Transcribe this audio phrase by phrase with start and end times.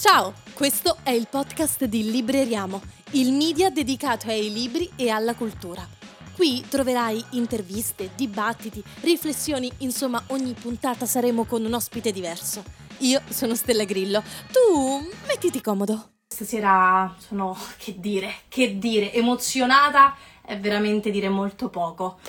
[0.00, 5.86] Ciao, questo è il podcast di Libreriamo, il media dedicato ai libri e alla cultura.
[6.34, 12.64] Qui troverai interviste, dibattiti, riflessioni, insomma ogni puntata saremo con un ospite diverso.
[13.00, 16.12] Io sono Stella Grillo, tu mettiti comodo.
[16.28, 22.20] Stasera sono, che dire, che dire, emozionata è veramente dire molto poco.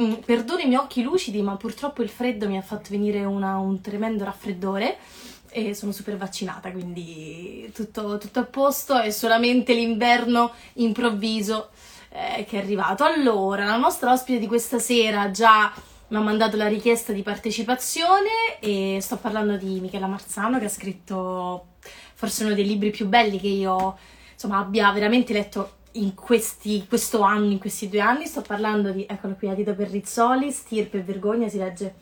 [0.00, 3.56] Mm, perdone i miei occhi lucidi, ma purtroppo il freddo mi ha fatto venire una,
[3.58, 4.98] un tremendo raffreddore
[5.50, 11.70] e sono super vaccinata, quindi tutto, tutto a posto, è solamente l'inverno improvviso
[12.10, 13.04] eh, che è arrivato.
[13.04, 15.72] Allora, la nostra ospite di questa sera già
[16.08, 20.70] mi ha mandato la richiesta di partecipazione e sto parlando di Michela Marzano che ha
[20.70, 21.66] scritto
[22.14, 23.96] forse uno dei libri più belli che io
[24.32, 28.26] insomma abbia veramente letto in questi, questo anno, in questi due anni.
[28.26, 31.94] Sto parlando di, eccolo qui, Adito Perrizzoli, Stirpe e Vergogna, si legge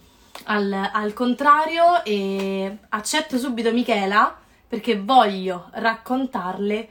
[0.44, 6.90] al, al contrario e accetto subito Michela perché voglio raccontarle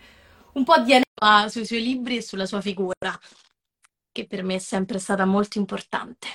[0.53, 3.19] un po' di aneddoto sui suoi libri e sulla sua figura,
[4.11, 6.27] che per me è sempre stata molto importante.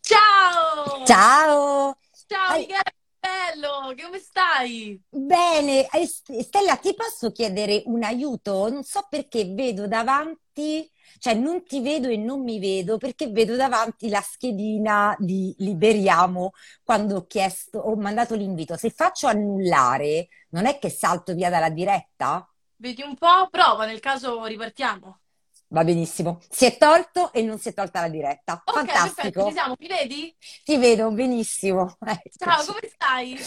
[0.00, 1.04] Ciao!
[1.04, 1.96] Ciao!
[2.26, 2.82] Ciao Michela,
[3.18, 5.00] bello, come stai?
[5.08, 8.68] Bene, eh, Stella, ti posso chiedere un aiuto?
[8.68, 10.88] Non so perché vedo davanti
[11.18, 16.52] cioè non ti vedo e non mi vedo perché vedo davanti la schedina di Liberiamo
[16.82, 18.76] quando ho chiesto, ho mandato l'invito.
[18.76, 22.46] Se faccio annullare, non è che salto via dalla diretta?
[22.76, 25.20] Vedi un po', prova, nel caso ripartiamo.
[25.68, 26.40] Va benissimo.
[26.50, 28.60] Si è tolto e non si è tolta la diretta.
[28.64, 29.12] Ok, Fantastico.
[29.14, 30.36] perfetto, ci siamo, mi vedi?
[30.64, 31.96] Ti vedo benissimo.
[32.00, 32.38] Eccoci.
[32.38, 33.38] Ciao, come stai?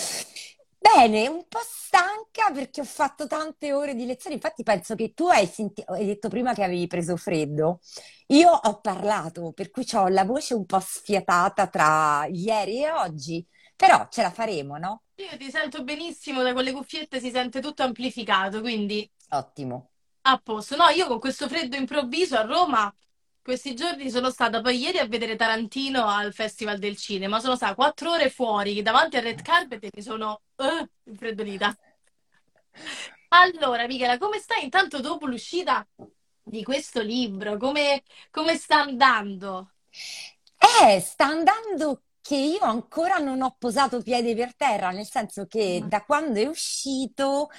[0.84, 4.36] Bene, un po' stanca perché ho fatto tante ore di lezioni.
[4.36, 7.80] Infatti, penso che tu hai, senti- hai detto prima che avevi preso freddo.
[8.28, 13.46] Io ho parlato, per cui ho la voce un po' sfiatata tra ieri e oggi,
[13.76, 15.04] però ce la faremo, no?
[15.16, 19.10] Io ti sento benissimo, da quelle cuffiette si sente tutto amplificato, quindi
[19.40, 19.92] Ottimo.
[20.26, 20.76] a posto.
[20.76, 22.94] No, io con questo freddo improvviso a Roma
[23.44, 27.40] questi giorni sono stata poi ieri a vedere Tarantino al Festival del Cinema.
[27.42, 31.78] Sono stata quattro ore fuori davanti al red carpet e mi sono uh, infreddolita.
[33.30, 35.86] Allora, Michela, come stai intanto dopo l'uscita
[36.42, 37.58] di questo libro?
[37.58, 39.74] Come, come sta andando?
[40.58, 45.84] Eh, sta andando che io ancora non ho posato piede per terra, nel senso che
[45.86, 47.50] da quando è uscito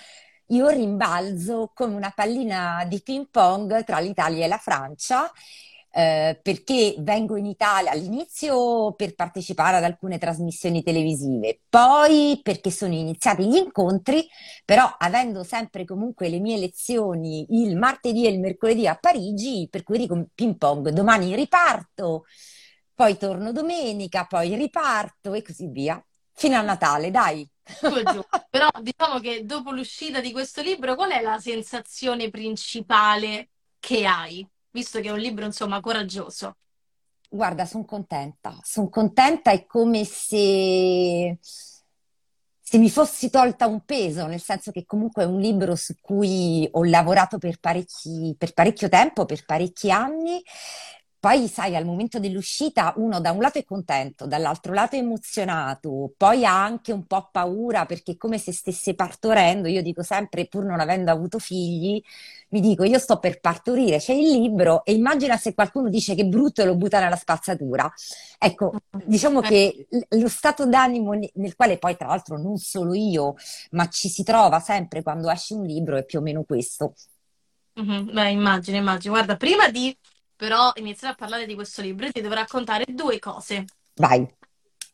[0.48, 5.30] io rimbalzo come una pallina di ping pong tra l'Italia e la Francia
[5.96, 12.94] eh, perché vengo in Italia all'inizio per partecipare ad alcune trasmissioni televisive, poi perché sono
[12.94, 14.26] iniziati gli incontri,
[14.64, 19.84] però avendo sempre comunque le mie lezioni il martedì e il mercoledì a Parigi, per
[19.84, 22.24] cui dico ping pong, domani riparto,
[22.92, 27.48] poi torno domenica, poi riparto e così via, fino a Natale, dai.
[28.50, 34.46] Però diciamo che dopo l'uscita di questo libro, qual è la sensazione principale che hai?
[34.74, 36.56] Visto che è un libro, insomma, coraggioso.
[37.30, 44.40] Guarda, sono contenta, sono contenta, è come se, se mi fossi tolta un peso, nel
[44.40, 49.44] senso che comunque è un libro su cui ho lavorato per, per parecchio tempo, per
[49.44, 50.42] parecchi anni
[51.24, 56.12] poi, sai, al momento dell'uscita uno da un lato è contento, dall'altro lato è emozionato,
[56.18, 59.66] poi ha anche un po' paura perché è come se stesse partorendo.
[59.66, 61.98] Io dico sempre, pur non avendo avuto figli,
[62.50, 66.20] mi dico, io sto per partorire, c'è il libro e immagina se qualcuno dice che
[66.20, 67.90] è brutto e lo butta nella spazzatura.
[68.38, 73.36] Ecco, diciamo che lo stato d'animo nel quale poi, tra l'altro, non solo io,
[73.70, 76.92] ma ci si trova sempre quando esce un libro è più o meno questo.
[77.80, 78.12] Mm-hmm.
[78.12, 79.14] Beh, immagino, immagino.
[79.14, 79.96] Guarda, prima di
[80.44, 83.64] però iniziare a parlare di questo libro ti devo raccontare due cose.
[83.94, 84.28] Vai.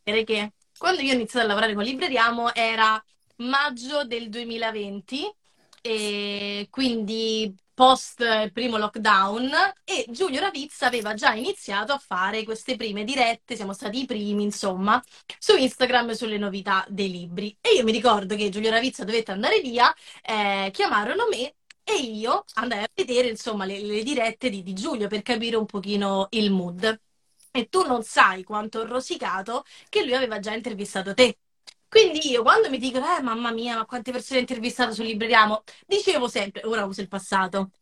[0.00, 3.02] Perché quando io ho iniziato a lavorare con Libreriamo era
[3.38, 5.34] maggio del 2020
[5.82, 9.50] e quindi post primo lockdown
[9.82, 14.44] e Giulio Ravizza aveva già iniziato a fare queste prime dirette, siamo stati i primi
[14.44, 15.02] insomma,
[15.36, 19.58] su Instagram sulle novità dei libri e io mi ricordo che Giulio Ravizza dovette andare
[19.60, 19.92] via,
[20.22, 21.54] eh, chiamarono me
[21.90, 25.66] e io andai a vedere insomma le, le dirette di, di Giulio per capire un
[25.66, 27.00] pochino il mood.
[27.52, 31.38] E tu non sai quanto ho rosicato che lui aveva già intervistato te.
[31.88, 35.64] Quindi io quando mi dicono, eh mamma mia, ma quante persone hai intervistato sul Libreriamo,
[35.86, 37.72] dicevo sempre, ora uso il passato,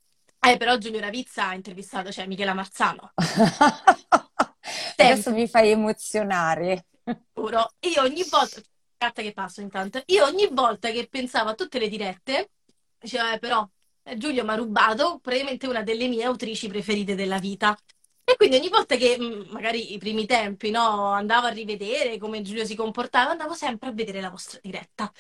[0.41, 3.13] eh però Giulio Ravizza ha intervistato, cioè Michela Marzano.
[4.97, 6.87] Adesso mi fai emozionare.
[7.35, 7.73] Giuro.
[7.81, 8.61] Io ogni volta,
[8.97, 12.51] carta che passo intanto, io ogni volta che pensavo a tutte le dirette,
[12.99, 13.69] dicevo, eh però
[14.17, 17.77] Giulio mi ha rubato probabilmente una delle mie autrici preferite della vita.
[18.25, 22.43] E quindi ogni volta che mh, magari i primi tempi, no, andavo a rivedere come
[22.43, 25.11] Giulio si comportava, andavo sempre a vedere la vostra diretta.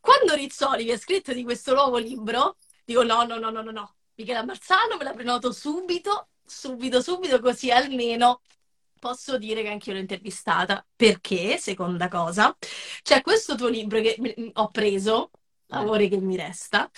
[0.00, 3.70] Quando Rizzoli vi ha scritto di questo nuovo libro, dico no, no, no, no, no,
[3.70, 3.94] no.
[4.16, 8.40] Michela Marzano me la prenoto subito, subito, subito, così almeno
[8.98, 10.84] posso dire che anche io l'ho intervistata.
[10.96, 12.56] Perché, seconda cosa,
[13.02, 14.16] c'è questo tuo libro che
[14.54, 15.30] ho preso,
[15.68, 16.88] Lavori che mi resta,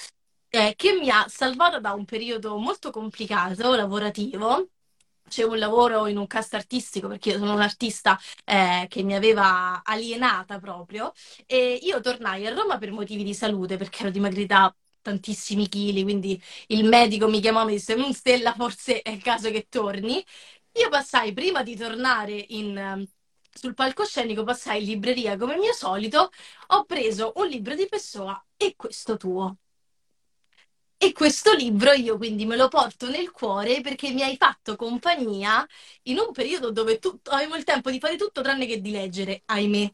[0.51, 4.69] eh, che mi ha salvato da un periodo molto complicato, lavorativo,
[5.23, 9.83] facevo un lavoro in un cast artistico perché io sono un'artista eh, che mi aveva
[9.85, 11.13] alienata proprio
[11.47, 16.41] e io tornai a Roma per motivi di salute perché ero dimagrita tantissimi chili, quindi
[16.69, 20.25] il medico mi chiamò e mi disse mm, Stella forse è il caso che torni.
[20.73, 23.07] Io passai prima di tornare in,
[23.53, 26.31] sul palcoscenico, passai in libreria come mio solito,
[26.69, 29.57] ho preso un libro di Pessoa e questo tuo.
[31.01, 35.65] E questo libro io quindi me lo porto nel cuore perché mi hai fatto compagnia
[36.03, 39.43] in un periodo dove tutto, avevo il tempo di fare tutto tranne che di leggere,
[39.45, 39.93] ahimè.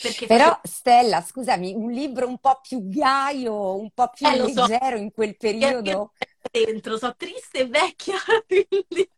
[0.00, 0.60] Perché Però facevo...
[0.62, 5.02] Stella, scusami, un libro un po' più gaio, un po' più eh, leggero so.
[5.02, 6.12] in quel periodo.
[6.50, 8.16] Dentro, sono triste e vecchia,
[8.46, 9.10] quindi...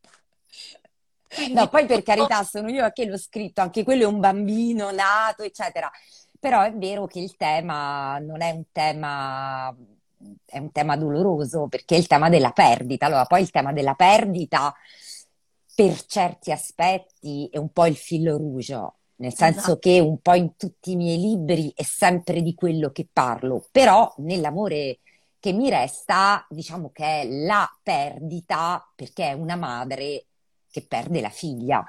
[1.33, 1.55] Quindi...
[1.55, 5.45] No, poi per carità, sono io che l'ho scritto, anche quello è un bambino nato,
[5.45, 5.89] eccetera.
[6.41, 9.73] Però è vero che il tema non è un tema
[10.45, 13.07] è un tema doloroso perché è il tema della perdita.
[13.07, 14.75] Allora, poi il tema della perdita,
[15.75, 19.79] per certi aspetti, è un po' il filo rouge, nel senso esatto.
[19.79, 24.13] che un po' in tutti i miei libri è sempre di quello che parlo, però
[24.19, 24.99] nell'amore
[25.39, 30.27] che mi resta, diciamo che è la perdita perché è una madre
[30.71, 31.85] che perde la figlia.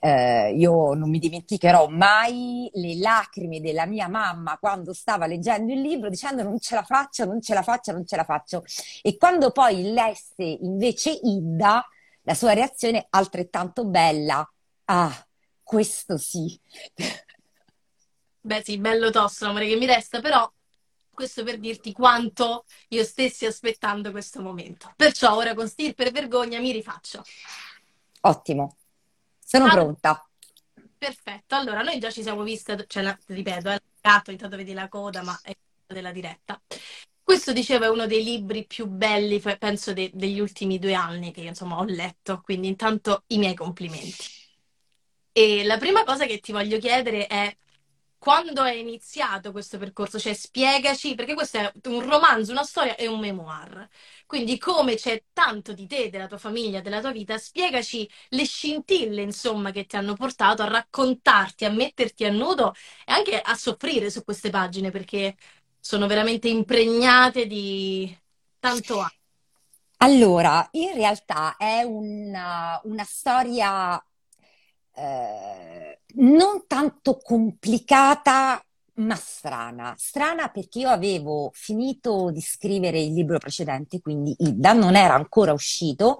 [0.00, 5.80] Eh, io non mi dimenticherò mai le lacrime della mia mamma quando stava leggendo il
[5.80, 8.62] libro dicendo non ce la faccio, non ce la faccio, non ce la faccio.
[9.02, 11.84] E quando poi lesse invece Ida,
[12.22, 14.48] la sua reazione altrettanto bella.
[14.84, 15.26] Ah,
[15.62, 16.58] questo sì.
[18.40, 20.50] Beh sì, bello tosto l'amore che mi resta, però
[21.10, 24.92] questo per dirti quanto io stessi aspettando questo momento.
[24.94, 27.24] Perciò ora con stirpe e vergogna mi rifaccio.
[28.20, 28.76] Ottimo.
[29.50, 30.28] Sono ah, pronta.
[30.98, 34.74] Perfetto, allora noi già ci siamo viste, cioè, la, ripeto, è il gatto, intanto vedi
[34.74, 35.56] la coda, ma è
[35.86, 36.60] della diretta.
[37.22, 41.40] Questo dicevo è uno dei libri più belli, penso, de- degli ultimi due anni che
[41.40, 44.26] insomma ho letto, quindi intanto i miei complimenti.
[45.32, 47.56] E la prima cosa che ti voglio chiedere è
[48.18, 50.18] quando è iniziato questo percorso?
[50.18, 53.88] Cioè, spiegaci, perché questo è un romanzo, una storia e un memoir.
[54.26, 59.22] Quindi, come c'è tanto di te, della tua famiglia, della tua vita, spiegaci le scintille,
[59.22, 62.72] insomma, che ti hanno portato a raccontarti, a metterti a nudo
[63.06, 65.36] e anche a soffrire su queste pagine, perché
[65.80, 68.16] sono veramente impregnate di
[68.58, 69.16] tanto altro.
[70.00, 74.02] Allora, in realtà è una, una storia
[74.98, 78.60] eh, non tanto complicata,
[78.94, 79.94] ma strana.
[79.96, 85.52] Strana perché io avevo finito di scrivere il libro precedente, quindi Ida non era ancora
[85.52, 86.18] uscito,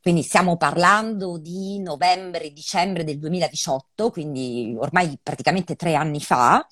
[0.00, 6.64] quindi stiamo parlando di novembre-dicembre del 2018, quindi ormai praticamente tre anni fa.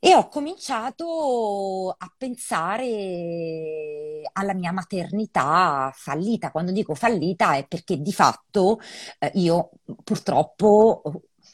[0.00, 6.52] E ho cominciato a pensare alla mia maternità fallita.
[6.52, 8.78] Quando dico fallita è perché di fatto
[9.18, 9.70] eh, io
[10.04, 11.02] purtroppo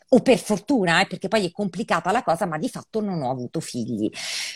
[0.08, 3.30] o per fortuna, eh, perché poi è complicata la cosa, ma di fatto non ho
[3.30, 4.10] avuto figli.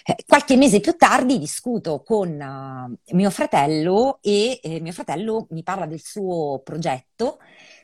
[0.04, 5.62] Eh, qualche mese più tardi discuto con uh, mio fratello e eh, mio fratello mi
[5.62, 7.38] parla del suo progetto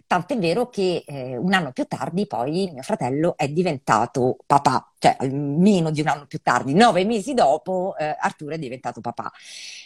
[0.07, 5.17] Tant'è vero che eh, un anno più tardi poi mio fratello è diventato papà, cioè
[5.29, 9.33] meno di un anno più tardi, nove mesi dopo eh, Arturo è diventato papà.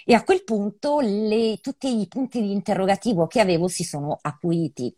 [0.05, 4.95] E a quel punto le, tutti i punti di interrogativo che avevo si sono acuiti.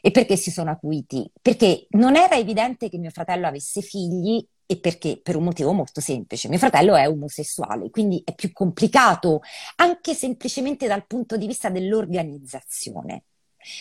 [0.00, 1.30] E perché si sono acuiti?
[1.42, 5.20] Perché non era evidente che mio fratello avesse figli e perché?
[5.20, 6.48] Per un motivo molto semplice.
[6.48, 9.40] Mio fratello è omosessuale, quindi è più complicato
[9.76, 13.24] anche semplicemente dal punto di vista dell'organizzazione.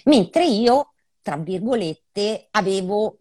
[0.05, 3.19] Mentre io, tra virgolette, avevo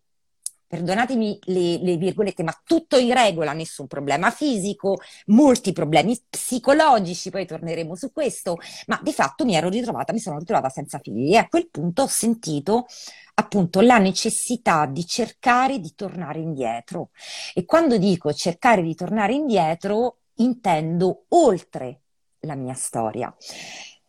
[0.68, 7.46] perdonatemi le, le, virgolette, ma tutto in regola, nessun problema fisico, molti problemi psicologici, poi
[7.46, 11.38] torneremo su questo, ma di fatto mi ero ritrovata, mi sono ritrovata senza figli e
[11.38, 12.86] a quel punto ho sentito
[13.34, 17.10] appunto la necessità di cercare di tornare indietro.
[17.54, 22.02] E quando dico cercare di tornare indietro, intendo oltre
[22.40, 23.34] la mia storia.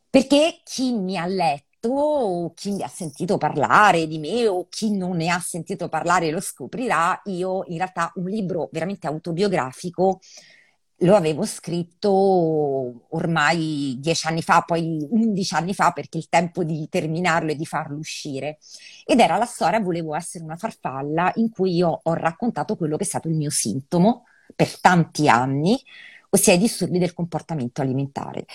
[0.10, 4.96] Perché chi mi ha letto o chi mi ha sentito parlare di me o chi
[4.96, 10.20] non ne ha sentito parlare lo scoprirà, io in realtà un libro veramente autobiografico
[11.04, 12.10] lo avevo scritto
[13.10, 17.66] ormai dieci anni fa, poi undici anni fa, perché il tempo di terminarlo e di
[17.66, 18.58] farlo uscire.
[19.06, 23.04] Ed era la storia Volevo essere una farfalla, in cui io ho raccontato quello che
[23.04, 25.82] è stato il mio sintomo per tanti anni,
[26.30, 28.46] ossia i disturbi del comportamento alimentare,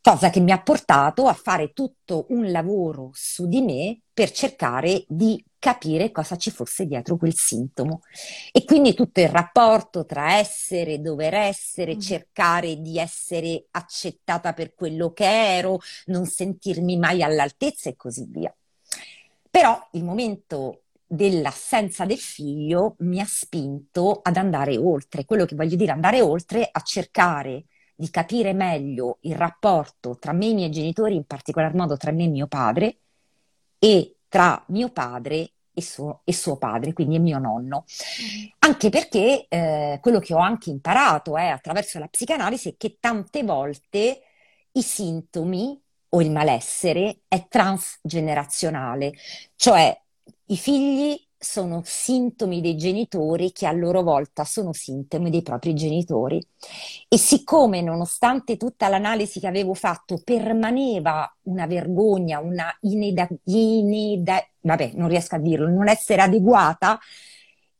[0.00, 5.04] cosa che mi ha portato a fare tutto un lavoro su di me per cercare
[5.08, 8.02] di capire cosa ci fosse dietro quel sintomo.
[8.50, 12.00] E quindi tutto il rapporto tra essere, dover essere, mm.
[12.00, 18.52] cercare di essere accettata per quello che ero, non sentirmi mai all'altezza e così via.
[19.48, 20.81] Però il momento
[21.12, 26.66] dell'assenza del figlio mi ha spinto ad andare oltre, quello che voglio dire, andare oltre
[26.72, 31.74] a cercare di capire meglio il rapporto tra me e i miei genitori, in particolar
[31.74, 33.00] modo tra me e mio padre,
[33.78, 37.84] e tra mio padre e suo, e suo padre, quindi e mio nonno.
[37.84, 38.46] Mm.
[38.60, 43.42] Anche perché eh, quello che ho anche imparato eh, attraverso la psicanalisi è che tante
[43.42, 44.22] volte
[44.72, 45.78] i sintomi
[46.08, 49.12] o il malessere è transgenerazionale,
[49.56, 50.01] cioè
[50.46, 56.40] i figli sono sintomi dei genitori che a loro volta sono sintomi dei propri genitori.
[57.08, 64.92] E siccome nonostante tutta l'analisi che avevo fatto permaneva una vergogna, una ineda, ineda, vabbè,
[64.94, 66.98] non riesco a dirlo, non essere adeguata,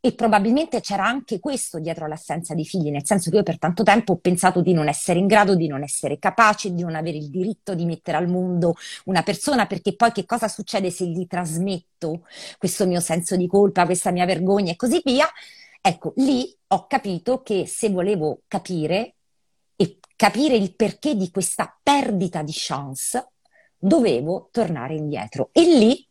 [0.05, 3.85] e probabilmente c'era anche questo dietro l'assenza di figli, nel senso che io per tanto
[3.85, 7.19] tempo ho pensato di non essere in grado, di non essere capace, di non avere
[7.19, 11.25] il diritto di mettere al mondo una persona, perché poi che cosa succede se gli
[11.29, 12.27] trasmetto
[12.59, 15.29] questo mio senso di colpa, questa mia vergogna e così via?
[15.81, 19.15] Ecco, lì ho capito che se volevo capire
[19.77, 23.35] e capire il perché di questa perdita di chance,
[23.79, 25.51] dovevo tornare indietro.
[25.53, 26.05] E lì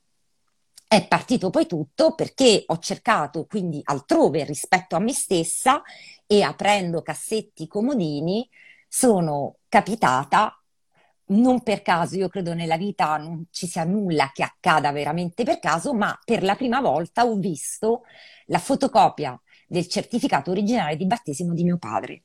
[0.92, 5.82] è partito poi tutto perché ho cercato quindi altrove rispetto a me stessa
[6.28, 8.46] e aprendo cassetti comodini
[8.90, 10.54] sono capitata
[11.28, 15.60] non per caso, io credo nella vita non ci sia nulla che accada veramente per
[15.60, 18.02] caso, ma per la prima volta ho visto
[18.48, 22.24] la fotocopia del certificato originale di battesimo di mio padre.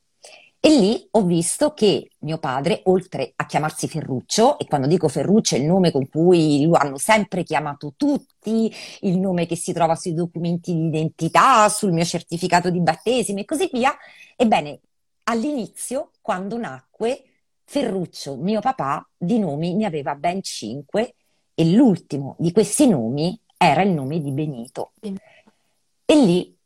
[0.67, 5.55] E lì ho visto che mio padre, oltre a chiamarsi Ferruccio, e quando dico Ferruccio
[5.55, 9.95] è il nome con cui lo hanno sempre chiamato tutti, il nome che si trova
[9.95, 13.97] sui documenti di identità, sul mio certificato di battesimo e così via,
[14.35, 14.81] ebbene,
[15.23, 17.23] all'inizio, quando nacque,
[17.63, 21.15] Ferruccio, mio papà, di nomi ne aveva ben cinque
[21.55, 24.95] e l'ultimo di questi nomi era il nome di Benito.
[25.01, 26.59] E lì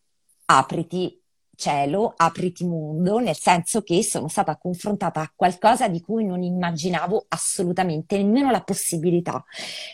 [0.47, 1.20] apriti
[1.61, 7.26] cielo, apriti mondo, nel senso che sono stata confrontata a qualcosa di cui non immaginavo
[7.29, 9.45] assolutamente nemmeno la possibilità.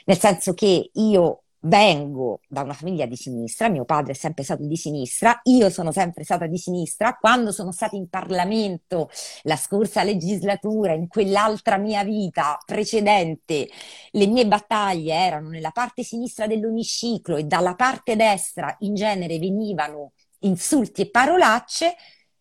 [0.04, 4.64] Nel senso che io vengo da una famiglia di sinistra, mio padre è sempre stato
[4.64, 9.10] di sinistra, io sono sempre stata di sinistra, quando sono stata in Parlamento
[9.42, 13.68] la scorsa legislatura, in quell'altra mia vita precedente,
[14.12, 20.12] le mie battaglie erano nella parte sinistra dell'oniciclo e dalla parte destra in genere venivano
[20.40, 21.96] insulti e parolacce,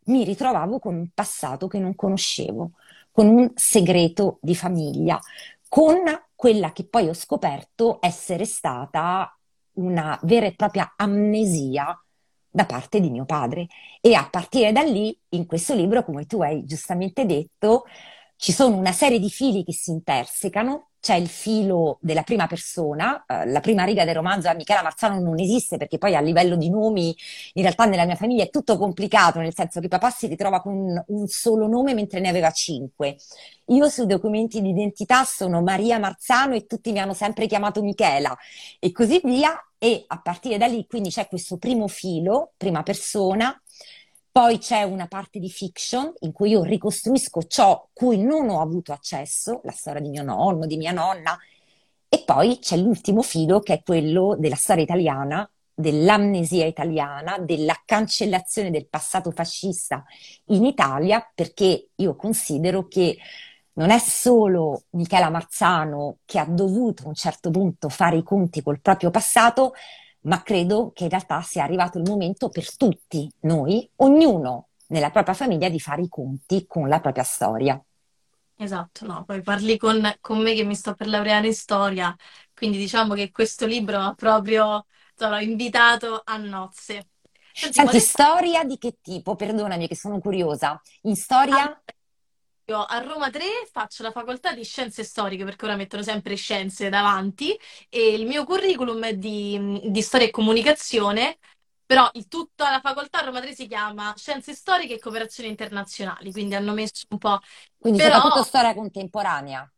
[0.05, 2.71] mi ritrovavo con un passato che non conoscevo,
[3.11, 5.19] con un segreto di famiglia,
[5.67, 6.03] con
[6.35, 9.35] quella che poi ho scoperto essere stata
[9.73, 11.97] una vera e propria amnesia
[12.49, 13.67] da parte di mio padre.
[13.99, 17.85] E a partire da lì, in questo libro, come tu hai giustamente detto,
[18.37, 23.25] ci sono una serie di fili che si intersecano c'è il filo della prima persona,
[23.27, 26.55] eh, la prima riga del romanzo a Michela Marzano non esiste perché poi a livello
[26.55, 27.15] di nomi
[27.53, 31.03] in realtà nella mia famiglia è tutto complicato, nel senso che papà si ritrova con
[31.05, 33.17] un, solo nome mentre ne aveva cinque.
[33.65, 38.35] Io sui documenti di identità sono Maria Marzano e tutti mi hanno sempre chiamato Michela
[38.79, 43.55] e così via e a partire da lì quindi c'è questo primo filo, prima persona,
[44.35, 48.91] poi c'è una parte di fiction in cui io ricostruisco ciò cui non ho avuto
[48.91, 51.39] accesso, la storia di mio nonno, di mia nonna,
[52.09, 58.71] e poi c'è l'ultimo filo che è quello della storia italiana, dell'amnesia italiana, della cancellazione
[58.71, 60.03] del passato fascista
[60.47, 63.17] in Italia, perché io considero che
[63.75, 68.61] non è solo Michela Marzano che ha dovuto a un certo punto fare i conti
[68.61, 69.71] col proprio passato,
[70.27, 75.33] ma credo che in realtà sia arrivato il momento per tutti noi, ognuno nella propria
[75.35, 77.81] famiglia, di fare i conti con la propria storia.
[78.57, 82.15] Esatto, no, poi parli con, con me che mi sto per laureare in storia,
[82.53, 87.09] quindi diciamo che questo libro ha proprio sono invitato a nozze.
[87.51, 89.35] Senti, Senti storia di che tipo?
[89.35, 90.81] Perdonami che sono curiosa.
[91.03, 91.63] In storia?
[91.63, 91.81] Ah,
[92.67, 96.89] io a Roma 3 faccio la facoltà di scienze storiche perché ora mettono sempre scienze
[96.89, 97.57] davanti
[97.89, 101.37] e il mio curriculum è di, di storia e comunicazione
[101.85, 106.55] però il tutto alla facoltà Roma 3 si chiama Scienze Storiche e Cooperazioni Internazionali, quindi
[106.55, 107.39] hanno messo un po'...
[107.77, 109.71] Quindi Però, soprattutto storia contemporanea.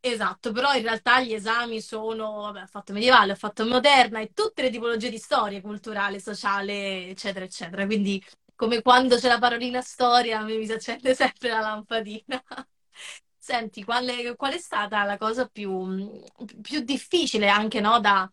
[0.00, 4.32] esatto, però in realtà gli esami sono, vabbè, ho fatto medievale, ho fatto moderna e
[4.32, 7.84] tutte le tipologie di storia, culturale, sociale, eccetera, eccetera.
[7.86, 8.22] Quindi
[8.58, 12.42] come quando c'è la parolina storia, mi si accende sempre la lampadina.
[13.38, 16.20] Senti, quale, qual è stata la cosa più,
[16.60, 18.28] più difficile anche, no, da,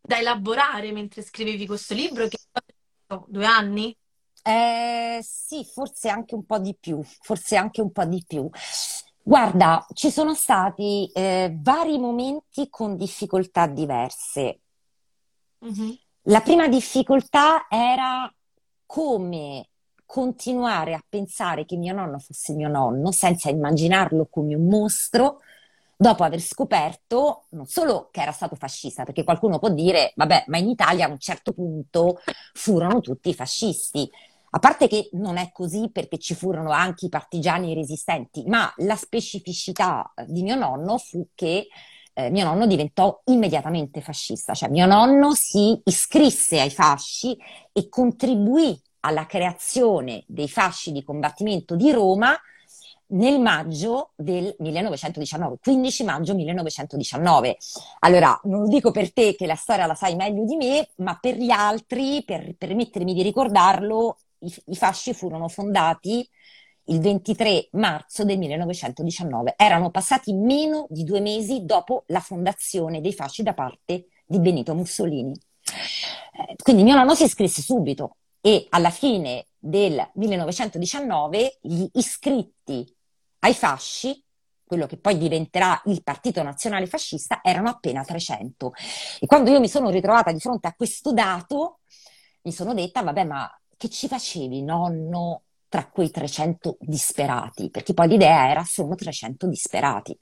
[0.00, 2.28] da elaborare mentre scrivevi questo libro?
[2.28, 2.38] Che
[3.08, 3.96] oh, due anni?
[4.44, 8.48] Eh, sì, forse anche un po' di più, forse anche un po' di più.
[9.20, 14.60] Guarda, ci sono stati eh, vari momenti con difficoltà diverse.
[15.58, 15.98] Mhm.
[16.26, 18.32] La prima difficoltà era
[18.92, 19.68] come
[20.04, 25.38] continuare a pensare che mio nonno fosse mio nonno senza immaginarlo come un mostro,
[25.96, 30.58] dopo aver scoperto non solo che era stato fascista, perché qualcuno può dire, vabbè, ma
[30.58, 32.20] in Italia a un certo punto
[32.52, 34.10] furono tutti fascisti.
[34.50, 38.96] A parte che non è così perché ci furono anche i partigiani resistenti, ma la
[38.96, 41.66] specificità di mio nonno fu che
[42.14, 47.36] eh, mio nonno diventò immediatamente fascista, cioè mio nonno si iscrisse ai fasci
[47.72, 52.38] e contribuì alla creazione dei fasci di combattimento di Roma
[53.12, 57.56] nel maggio del 1919, 15 maggio 1919.
[58.00, 61.18] Allora, non lo dico per te che la storia la sai meglio di me, ma
[61.20, 66.26] per gli altri, per permettermi di ricordarlo, i, i fasci furono fondati
[66.86, 69.54] il 23 marzo del 1919.
[69.56, 74.74] Erano passati meno di due mesi dopo la fondazione dei fasci da parte di Benito
[74.74, 75.32] Mussolini.
[75.32, 82.84] Eh, Quindi mio nonno si iscrisse subito e alla fine del 1919 gli iscritti
[83.40, 84.24] ai fasci,
[84.64, 88.72] quello che poi diventerà il Partito Nazionale Fascista, erano appena 300.
[89.20, 91.80] E quando io mi sono ritrovata di fronte a questo dato,
[92.42, 97.70] mi sono detta, vabbè, ma che ci facevi, nonno, tra quei 300 disperati?
[97.70, 100.14] Perché poi l'idea era sono 300 disperati.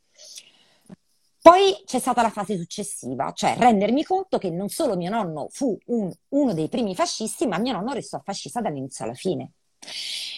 [1.43, 5.77] Poi c'è stata la fase successiva, cioè rendermi conto che non solo mio nonno fu
[5.87, 9.53] un- uno dei primi fascisti, ma mio nonno restò fascista dall'inizio alla fine.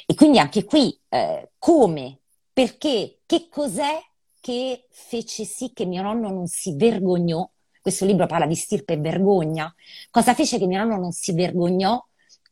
[0.07, 4.01] E quindi anche qui, eh, come, perché, che cos'è
[4.41, 7.47] che fece sì che mio nonno non si vergognò?
[7.83, 9.73] Questo libro parla di stirpe e vergogna.
[10.11, 12.03] Cosa fece che mio nonno non si vergognò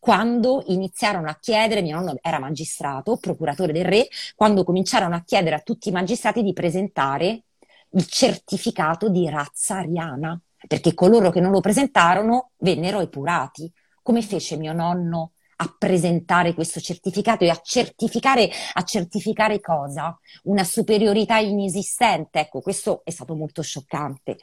[0.01, 5.57] quando iniziarono a chiedere, mio nonno era magistrato, procuratore del re, quando cominciarono a chiedere
[5.57, 7.43] a tutti i magistrati di presentare
[7.91, 13.71] il certificato di razza ariana, perché coloro che non lo presentarono vennero epurati.
[14.03, 20.19] Come fece mio nonno a presentare questo certificato e a certificare, a certificare cosa?
[20.45, 22.41] Una superiorità inesistente.
[22.41, 24.39] Ecco, questo è stato molto scioccante.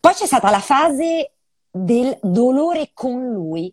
[0.00, 1.32] Poi c'è stata la fase
[1.70, 3.70] del dolore con lui,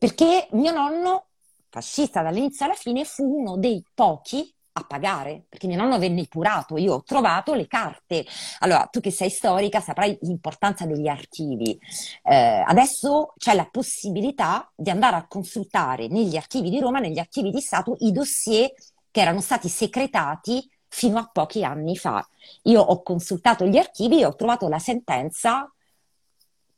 [0.00, 1.26] perché mio nonno,
[1.68, 6.78] fascista dall'inizio alla fine, fu uno dei pochi a pagare, perché mio nonno venne epurato,
[6.78, 8.24] io ho trovato le carte.
[8.60, 11.78] Allora, tu che sei storica saprai l'importanza degli archivi.
[12.22, 17.50] Eh, adesso c'è la possibilità di andare a consultare negli archivi di Roma, negli archivi
[17.50, 18.72] di Stato, i dossier
[19.10, 22.26] che erano stati secretati fino a pochi anni fa.
[22.62, 25.70] Io ho consultato gli archivi e ho trovato la sentenza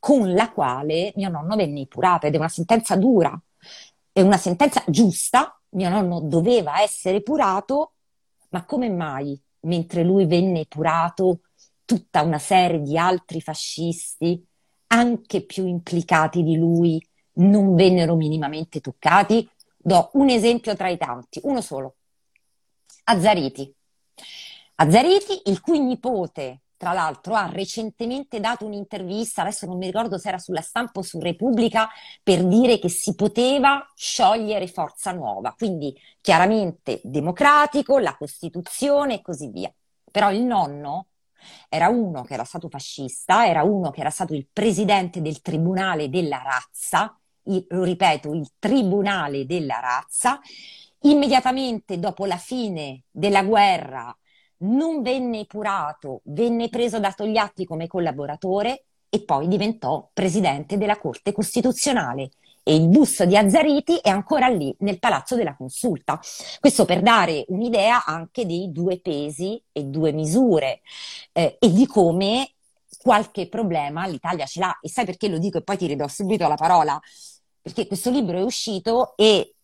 [0.03, 3.41] con la quale mio nonno venne epurato ed è una sentenza dura,
[4.11, 5.57] è una sentenza giusta.
[5.69, 7.93] Mio nonno doveva essere epurato,
[8.49, 11.39] ma come mai, mentre lui venne epurato,
[11.85, 14.45] tutta una serie di altri fascisti,
[14.87, 17.01] anche più implicati di lui,
[17.35, 19.49] non vennero minimamente toccati?
[19.77, 21.95] Do un esempio tra i tanti, uno solo.
[23.05, 23.73] Azzariti.
[24.75, 30.27] Azzariti, il cui nipote, tra l'altro, ha recentemente dato un'intervista, adesso non mi ricordo se
[30.29, 31.89] era sulla stampa o su Repubblica,
[32.21, 39.49] per dire che si poteva sciogliere Forza Nuova, quindi chiaramente democratico, la Costituzione e così
[39.49, 39.73] via.
[40.11, 41.07] Però il nonno
[41.69, 46.09] era uno che era stato fascista, era uno che era stato il presidente del Tribunale
[46.09, 50.39] della Razza, il- lo ripeto, il Tribunale della Razza,
[51.05, 54.15] Immediatamente dopo la fine della guerra
[54.63, 61.31] non venne epurato, venne preso da Togliatti come collaboratore e poi diventò presidente della Corte
[61.31, 62.31] Costituzionale.
[62.65, 66.19] E il busto di Azzariti è ancora lì nel Palazzo della Consulta.
[66.59, 70.79] Questo per dare un'idea anche dei due pesi e due misure
[71.33, 72.53] eh, e di come
[72.97, 74.79] qualche problema l'Italia ce l'ha.
[74.81, 76.99] E sai perché lo dico e poi ti ridò subito la parola?
[77.61, 79.55] Perché questo libro è uscito e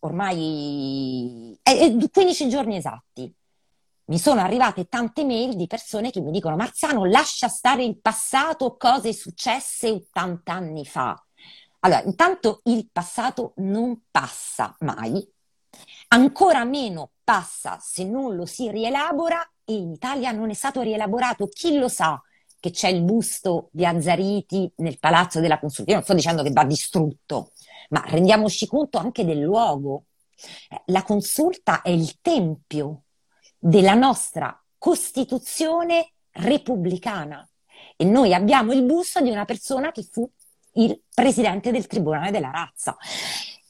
[0.00, 3.32] ormai è 15 giorni esatti.
[4.12, 8.76] Mi sono arrivate tante mail di persone che mi dicono: Marzano, lascia stare il passato,
[8.76, 11.18] cose successe 80 anni fa.
[11.80, 15.26] Allora, intanto il passato non passa mai,
[16.08, 21.46] ancora meno passa se non lo si rielabora e in Italia non è stato rielaborato.
[21.46, 22.20] Chi lo sa
[22.60, 25.90] che c'è il busto di Azzariti nel Palazzo della Consulta?
[25.90, 27.52] Io non sto dicendo che va distrutto,
[27.88, 30.04] ma rendiamoci conto anche del luogo.
[30.68, 33.01] Eh, la consulta è il tempio
[33.64, 37.48] della nostra Costituzione repubblicana
[37.96, 40.28] e noi abbiamo il busto di una persona che fu
[40.72, 42.96] il presidente del Tribunale della Razza.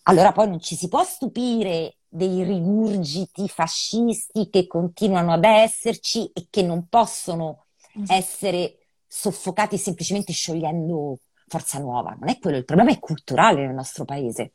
[0.05, 6.47] Allora poi non ci si può stupire dei rigurgiti fascisti che continuano ad esserci e
[6.49, 7.67] che non possono
[8.07, 12.17] essere soffocati semplicemente sciogliendo Forza Nuova.
[12.19, 14.55] Non è quello, il problema è culturale nel nostro paese.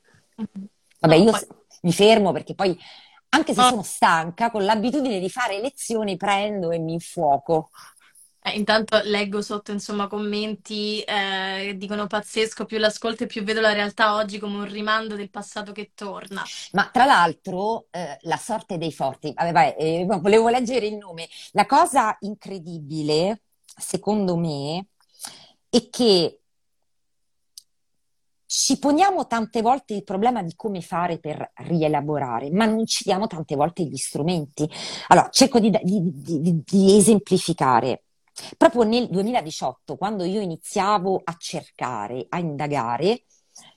[1.00, 1.32] Vabbè, io
[1.84, 2.76] mi fermo perché poi,
[3.38, 7.70] anche se sono stanca, con l'abitudine di fare lezioni prendo e mi infuoco.
[8.42, 13.74] Eh, intanto leggo sotto, insomma, commenti, eh, dicono pazzesco, più l'ascolto e più vedo la
[13.74, 16.44] realtà oggi come un rimando del passato che torna.
[16.72, 21.28] Ma tra l'altro, eh, la sorte dei forti, vabbè, vai, eh, volevo leggere il nome.
[21.52, 24.88] La cosa incredibile, secondo me,
[25.70, 26.40] è che
[28.48, 33.28] ci poniamo tante volte il problema di come fare per rielaborare, ma non ci diamo
[33.28, 34.68] tante volte gli strumenti.
[35.10, 38.04] Allora, cerco di, di, di, di esemplificare.
[38.56, 43.24] Proprio nel 2018, quando io iniziavo a cercare, a indagare,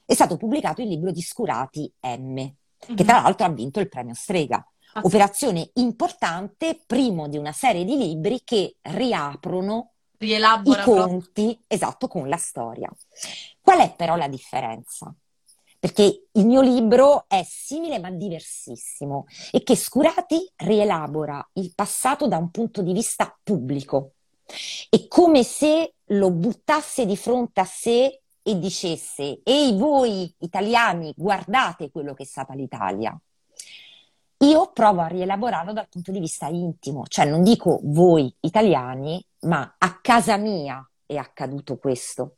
[0.04, 2.96] è stato pubblicato il libro di Scurati M, mm-hmm.
[2.96, 4.64] che tra l'altro ha vinto il premio Strega.
[4.92, 9.92] Ah, Operazione importante, primo di una serie di libri che riaprono
[10.70, 12.90] i conti, esatto, con la storia.
[13.61, 15.14] Qual è però la differenza?
[15.78, 22.37] Perché il mio libro è simile ma diversissimo e che Scurati rielabora il passato da
[22.37, 24.12] un punto di vista pubblico.
[24.90, 31.90] È come se lo buttasse di fronte a sé e dicesse, ehi voi italiani, guardate
[31.90, 33.18] quello che è stata l'Italia.
[34.42, 39.74] Io provo a rielaborarlo dal punto di vista intimo, cioè non dico voi italiani, ma
[39.76, 42.37] a casa mia è accaduto questo.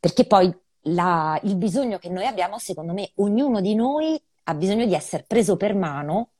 [0.00, 0.50] Perché poi
[0.88, 5.24] la, il bisogno che noi abbiamo, secondo me, ognuno di noi ha bisogno di essere
[5.26, 6.30] preso per mano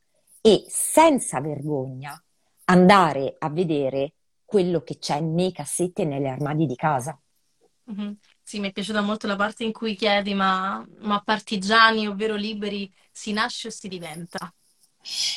[0.41, 2.19] e senza vergogna
[2.65, 4.15] andare a vedere
[4.47, 7.21] quello che c'è nei cassetti e nelle armadi di casa.
[7.91, 8.13] Mm-hmm.
[8.43, 12.91] Sì, mi è piaciuta molto la parte in cui chiedi, ma, ma partigiani, ovvero liberi,
[13.11, 14.53] si nasce o si diventa?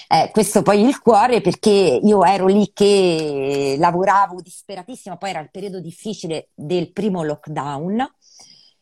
[0.08, 5.52] Eh, questo poi il cuore perché io ero lì che lavoravo disperatissima, poi era il
[5.52, 8.14] periodo difficile del primo lockdown.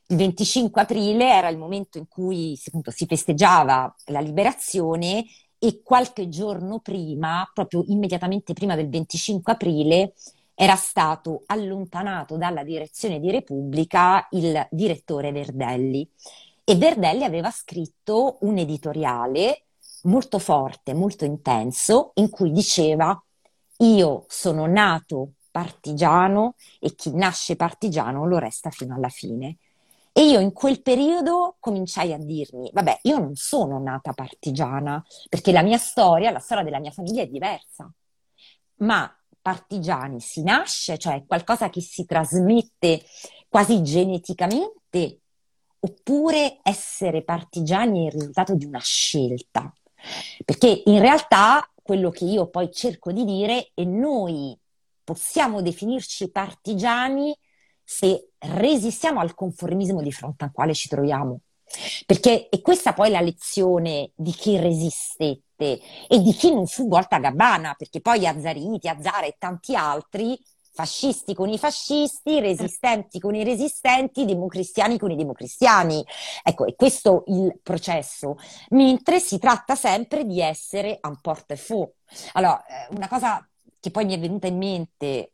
[0.09, 5.25] Il 25 aprile era il momento in cui appunto, si festeggiava la liberazione
[5.59, 10.13] e qualche giorno prima, proprio immediatamente prima del 25 aprile,
[10.53, 16.09] era stato allontanato dalla direzione di Repubblica il direttore Verdelli.
[16.63, 19.66] E Verdelli aveva scritto un editoriale
[20.03, 23.19] molto forte, molto intenso, in cui diceva
[23.79, 29.57] io sono nato partigiano e chi nasce partigiano lo resta fino alla fine.
[30.11, 35.51] E io in quel periodo cominciai a dirmi, vabbè, io non sono nata partigiana, perché
[35.51, 37.91] la mia storia, la storia della mia famiglia è diversa,
[38.77, 43.03] ma partigiani si nasce, cioè qualcosa che si trasmette
[43.47, 45.21] quasi geneticamente,
[45.79, 49.71] oppure essere partigiani è il risultato di una scelta.
[50.43, 54.57] Perché in realtà quello che io poi cerco di dire è noi
[55.03, 57.35] possiamo definirci partigiani
[57.83, 61.39] se resistiamo al conformismo di fronte al quale ci troviamo.
[62.05, 67.15] Perché è questa poi la lezione di chi resistette e di chi non fu volta
[67.15, 70.37] a gabbana, perché poi Azzariti, Azzara e tanti altri
[70.77, 76.05] fascisti con i fascisti, resistenti con i resistenti, democristiani con i democristiani.
[76.43, 78.37] Ecco, è questo il processo,
[78.69, 81.91] mentre si tratta sempre di essere un porte-faux.
[82.33, 83.43] Allora, eh, una cosa
[83.79, 85.31] che poi mi è venuta in mente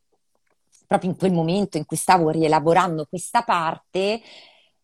[0.87, 4.21] proprio in quel momento in cui stavo rielaborando questa parte,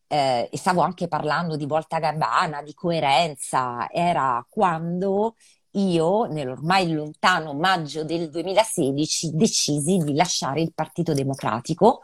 [0.08, 5.36] eh, e stavo anche parlando di volta gabbana, di coerenza, era quando
[5.72, 12.02] io, nell'ormai lontano maggio del 2016, decisi di lasciare il Partito Democratico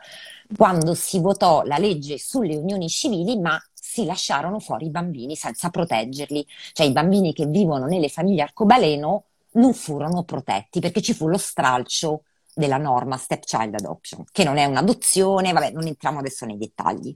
[0.55, 5.69] quando si votò la legge sulle unioni civili, ma si lasciarono fuori i bambini senza
[5.69, 6.45] proteggerli.
[6.73, 9.23] Cioè i bambini che vivono nelle famiglie arcobaleno
[9.53, 12.23] non furono protetti perché ci fu lo stralcio
[12.53, 17.15] della norma stepchild adoption, che non è un'adozione, vabbè, non entriamo adesso nei dettagli.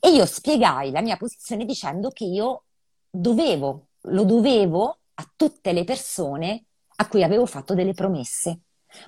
[0.00, 2.64] E io spiegai la mia posizione dicendo che io
[3.10, 6.64] dovevo, lo dovevo a tutte le persone
[6.96, 8.60] a cui avevo fatto delle promesse.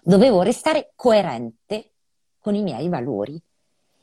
[0.03, 1.92] Dovevo restare coerente
[2.38, 3.40] con i miei valori.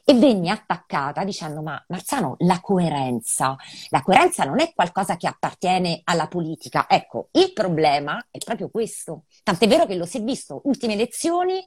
[0.10, 3.58] e venni attaccata dicendo ma Marzano, la coerenza,
[3.90, 6.88] la coerenza non è qualcosa che appartiene alla politica.
[6.88, 9.26] Ecco, il problema è proprio questo.
[9.44, 11.62] Tant'è vero che lo si è visto, ultime elezioni,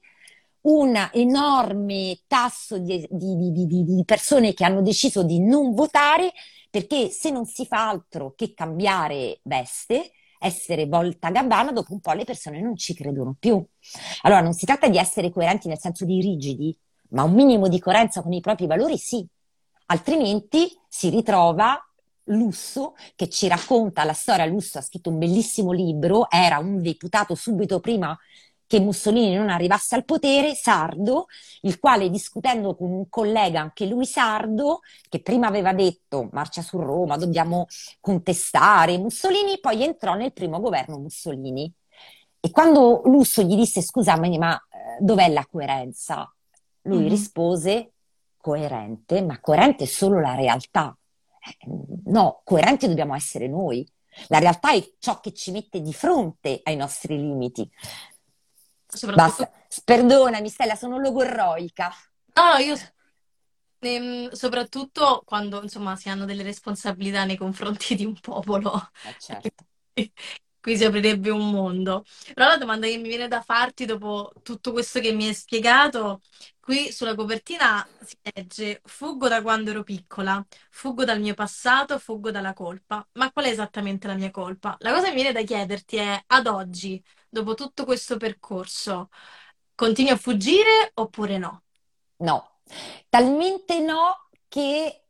[0.63, 6.33] un enorme tasso di, di, di, di persone che hanno deciso di non votare
[6.71, 12.13] perché se non si fa altro che cambiare veste, essere volta gabbana, dopo un po'
[12.13, 13.63] le persone non ci credono più.
[14.23, 16.77] Allora non si tratta di essere coerenti nel senso di rigidi,
[17.11, 19.25] ma un minimo di coerenza con i propri valori sì,
[19.87, 21.79] altrimenti si ritrova
[22.25, 27.35] Lusso che ci racconta la storia, Lusso ha scritto un bellissimo libro, era un deputato
[27.35, 28.17] subito prima
[28.71, 31.27] che Mussolini non arrivasse al potere, sardo,
[31.63, 34.79] il quale discutendo con un collega, anche lui sardo,
[35.09, 37.67] che prima aveva detto marcia su Roma, dobbiamo
[37.99, 41.75] contestare Mussolini, poi entrò nel primo governo Mussolini.
[42.39, 46.33] E quando Lusso gli disse scusa, ma eh, dov'è la coerenza?
[46.83, 47.09] Lui mm-hmm.
[47.09, 47.93] rispose
[48.37, 50.97] coerente, ma coerente è solo la realtà.
[51.41, 51.67] Eh,
[52.05, 53.85] no, coerenti dobbiamo essere noi.
[54.29, 57.69] La realtà è ciò che ci mette di fronte ai nostri limiti.
[58.91, 59.45] Soprattutto...
[59.45, 59.83] Basta.
[59.85, 61.91] Perdonami, Stella, sono logorroica.
[62.35, 62.77] No, no, io
[63.81, 68.91] ehm, soprattutto quando insomma si hanno delle responsabilità nei confronti di un popolo.
[69.05, 69.65] Eh, certo.
[70.61, 72.05] Qui si aprirebbe un mondo.
[72.35, 76.21] Però la domanda che mi viene da farti dopo tutto questo che mi hai spiegato,
[76.61, 82.31] qui sulla copertina si legge Fuggo da quando ero piccola, fuggo dal mio passato, fuggo
[82.31, 83.07] dalla colpa.
[83.13, 84.77] Ma qual è esattamente la mia colpa?
[84.81, 89.09] La cosa che mi viene da chiederti è, ad oggi, dopo tutto questo percorso,
[89.75, 91.63] continui a fuggire oppure no?
[92.19, 92.61] No,
[93.09, 95.05] talmente no che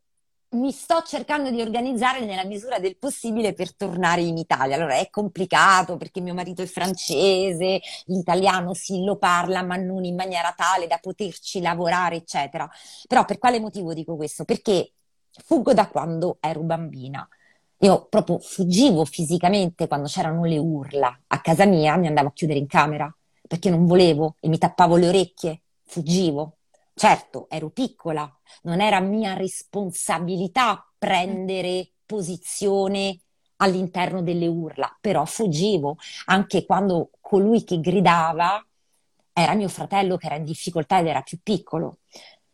[0.51, 4.75] mi sto cercando di organizzare nella misura del possibile per tornare in Italia.
[4.75, 10.15] Allora è complicato perché mio marito è francese, l'italiano sì lo parla, ma non in
[10.15, 12.69] maniera tale da poterci lavorare, eccetera.
[13.07, 14.43] Però per quale motivo dico questo?
[14.43, 14.91] Perché
[15.45, 17.27] fuggo da quando ero bambina.
[17.79, 22.59] Io proprio fuggivo fisicamente quando c'erano le urla a casa mia, mi andavo a chiudere
[22.59, 23.13] in camera
[23.47, 26.57] perché non volevo e mi tappavo le orecchie, fuggivo.
[26.93, 28.29] Certo, ero piccola,
[28.63, 33.21] non era mia responsabilità prendere posizione
[33.57, 38.63] all'interno delle urla, però fuggivo anche quando colui che gridava
[39.33, 41.99] era mio fratello che era in difficoltà ed era più piccolo.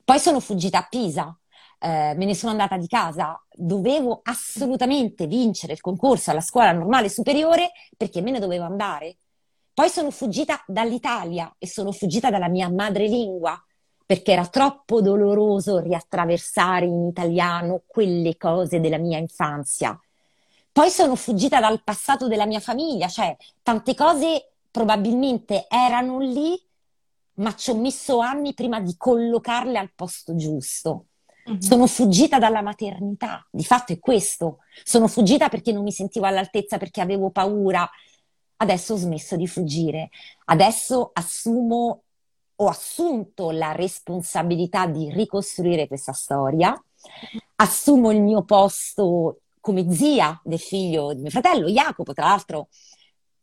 [0.04, 1.38] Poi sono fuggita a Pisa,
[1.80, 7.10] eh, me ne sono andata di casa, dovevo assolutamente vincere il concorso alla scuola normale
[7.10, 9.18] superiore perché me ne dovevo andare.
[9.74, 13.62] Poi sono fuggita dall'Italia e sono fuggita dalla mia madrelingua
[14.08, 20.00] perché era troppo doloroso riattraversare in italiano quelle cose della mia infanzia.
[20.72, 26.58] Poi sono fuggita dal passato della mia famiglia, cioè tante cose probabilmente erano lì,
[27.36, 31.08] ma ci ho messo anni prima di collocarle al posto giusto.
[31.50, 31.60] Mm-hmm.
[31.60, 34.60] Sono fuggita dalla maternità, di fatto è questo.
[34.86, 37.90] Sono fuggita perché non mi sentivo all'altezza, perché avevo paura.
[38.56, 40.12] Adesso ho smesso di fuggire.
[40.46, 42.04] Adesso assumo
[42.60, 46.74] ho assunto la responsabilità di ricostruire questa storia,
[47.56, 52.70] assumo il mio posto come zia del figlio di mio fratello Jacopo, tra l'altro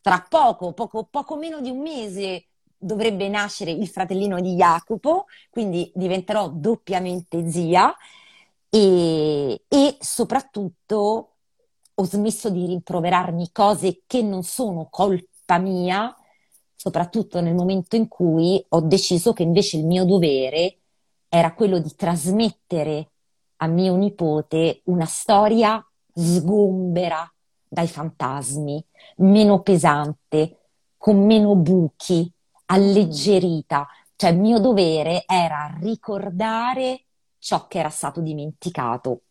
[0.01, 5.91] tra poco, poco, poco meno di un mese dovrebbe nascere il fratellino di Jacopo, quindi
[5.95, 7.95] diventerò doppiamente zia.
[8.69, 11.35] E, e soprattutto
[11.95, 16.15] ho smesso di rimproverarmi cose che non sono colpa mia,
[16.75, 20.79] soprattutto nel momento in cui ho deciso che invece il mio dovere
[21.29, 23.11] era quello di trasmettere
[23.57, 27.29] a mio nipote una storia sgombera
[27.69, 28.85] dai fantasmi,
[29.17, 30.59] meno pesante,
[30.97, 32.31] con meno buchi,
[32.67, 33.87] alleggerita.
[34.17, 37.07] Cioè il mio dovere era ricordare
[37.39, 39.23] ciò che era stato dimenticato.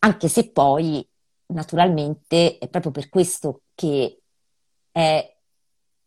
[0.00, 1.06] Anche se poi,
[1.46, 4.20] naturalmente, è proprio per questo che
[4.90, 5.35] è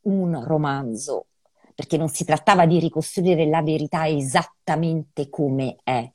[0.01, 1.27] un romanzo,
[1.75, 6.09] perché non si trattava di ricostruire la verità esattamente come è,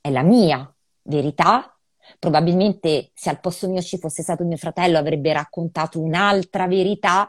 [0.00, 1.72] è la mia verità.
[2.18, 7.28] Probabilmente se al posto mio ci fosse stato mio fratello avrebbe raccontato un'altra verità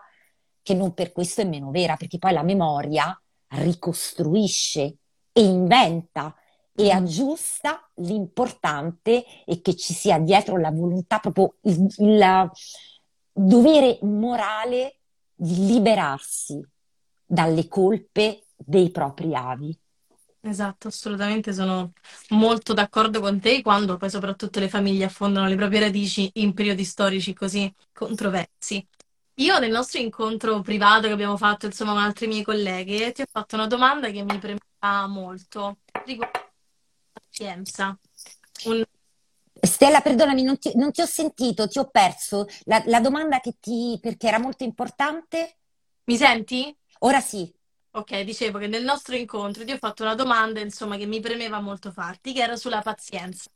[0.62, 4.98] che non per questo è meno vera, perché poi la memoria ricostruisce
[5.32, 6.36] e inventa
[6.76, 6.98] e mm.
[6.98, 12.52] aggiusta l'importante è che ci sia dietro la volontà, proprio il, il
[13.34, 14.99] dovere morale
[15.42, 16.62] di liberarsi
[17.26, 19.80] dalle colpe dei propri avi.
[20.42, 21.94] Esatto, assolutamente sono
[22.30, 26.84] molto d'accordo con te quando poi soprattutto le famiglie affondano le proprie radici in periodi
[26.84, 28.86] storici così controversi.
[29.36, 33.26] Io nel nostro incontro privato che abbiamo fatto insomma con altre mie colleghe ti ho
[33.30, 36.52] fatto una domanda che mi premeva molto riguardo
[37.14, 37.98] pazienza?
[38.66, 38.84] Un...
[39.62, 42.46] Stella, perdonami, non ti, non ti, ho sentito, ti ho perso.
[42.66, 43.98] La, la domanda che ti...
[44.02, 45.58] perché era molto importante?
[46.06, 46.76] Mi senti?
[47.00, 47.52] Ora sì.
[47.92, 51.60] Ok, dicevo che nel nostro incontro ti ho fatto una domanda, insomma, che mi premeva
[51.60, 53.50] molto farti, che era sulla pazienza.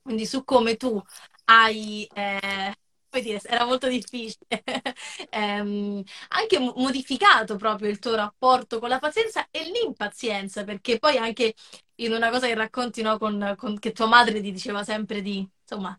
[0.00, 1.00] Quindi su come tu
[1.44, 2.74] hai, eh,
[3.10, 4.46] come dire, era molto difficile,
[5.30, 11.54] ehm, anche modificato proprio il tuo rapporto con la pazienza e l'impazienza, perché poi anche
[11.96, 15.46] in una cosa che racconti, no, con, con, che tua madre ti diceva sempre di,
[15.62, 15.98] insomma,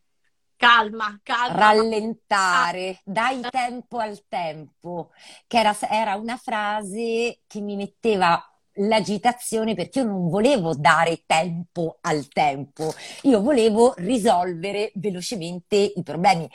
[0.56, 1.58] calma, calma.
[1.58, 3.02] Rallentare, ah.
[3.04, 5.12] dai tempo al tempo,
[5.48, 8.44] che era, era una frase che mi metteva
[8.76, 12.94] l'agitazione perché io non volevo dare tempo al tempo,
[13.24, 16.50] io volevo risolvere velocemente i problemi.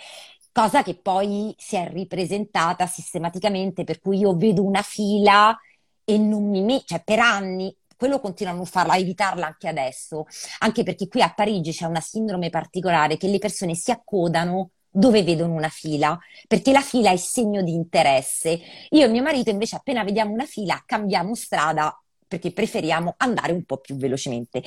[0.57, 5.55] Cosa che poi si è ripresentata sistematicamente, per cui io vedo una fila
[6.03, 10.25] e non mi metto, cioè per anni quello continuano a farla, a evitarla anche adesso,
[10.61, 15.23] anche perché qui a Parigi c'è una sindrome particolare che le persone si accodano dove
[15.23, 18.59] vedono una fila, perché la fila è segno di interesse.
[18.93, 23.65] Io e mio marito invece appena vediamo una fila cambiamo strada perché preferiamo andare un
[23.65, 24.63] po' più velocemente.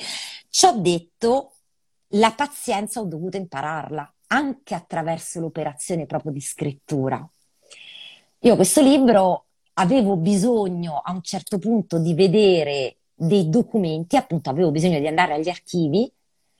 [0.48, 1.54] Ci ho detto,
[2.10, 7.28] la pazienza ho dovuto impararla anche attraverso l'operazione proprio di scrittura.
[8.40, 14.70] Io questo libro avevo bisogno a un certo punto di vedere dei documenti, appunto avevo
[14.70, 16.10] bisogno di andare agli archivi,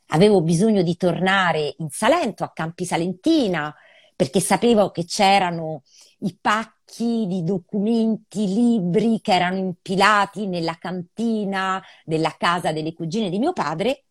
[0.08, 3.74] avevo bisogno di tornare in Salento, a Campi Salentina,
[4.14, 5.82] perché sapevo che c'erano
[6.18, 13.38] i pacchi di documenti, libri che erano impilati nella cantina della casa delle cugine di
[13.38, 14.04] mio padre,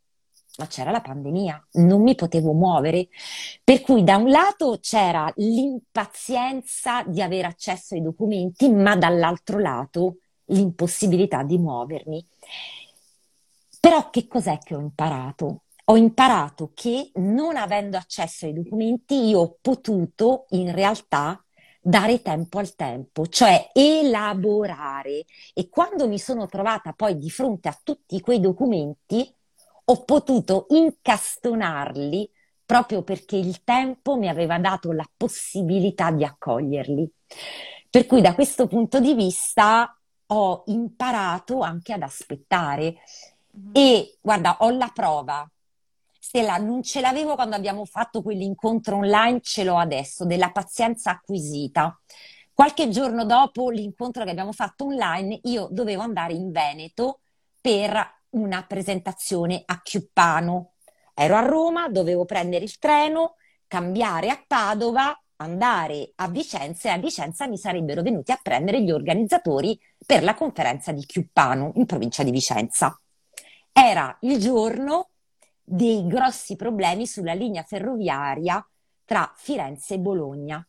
[0.59, 3.07] ma c'era la pandemia, non mi potevo muovere.
[3.63, 10.17] Per cui da un lato c'era l'impazienza di avere accesso ai documenti, ma dall'altro lato
[10.45, 12.25] l'impossibilità di muovermi.
[13.79, 15.61] Però che cos'è che ho imparato?
[15.85, 21.41] Ho imparato che non avendo accesso ai documenti io ho potuto in realtà
[21.81, 25.23] dare tempo al tempo, cioè elaborare.
[25.53, 29.33] E quando mi sono trovata poi di fronte a tutti quei documenti,
[29.91, 32.29] ho potuto incastonarli
[32.63, 37.11] proprio perché il tempo mi aveva dato la possibilità di accoglierli.
[37.89, 39.91] Per cui da questo punto di vista
[40.27, 42.97] ho imparato anche ad aspettare.
[43.57, 43.71] Mm-hmm.
[43.73, 45.49] E guarda, ho la prova.
[46.19, 51.99] Stella, non ce l'avevo quando abbiamo fatto quell'incontro online, ce l'ho adesso, della pazienza acquisita.
[52.53, 57.21] Qualche giorno dopo l'incontro che abbiamo fatto online, io dovevo andare in Veneto
[57.59, 60.73] per una presentazione a Chiuppano.
[61.13, 63.35] Ero a Roma, dovevo prendere il treno,
[63.67, 68.91] cambiare a Padova andare a Vicenza e a Vicenza mi sarebbero venuti a prendere gli
[68.91, 72.99] organizzatori per la conferenza di Chiuppano in provincia di Vicenza.
[73.71, 75.09] Era il giorno
[75.63, 78.65] dei grossi problemi sulla linea ferroviaria
[79.05, 80.65] tra Firenze e Bologna.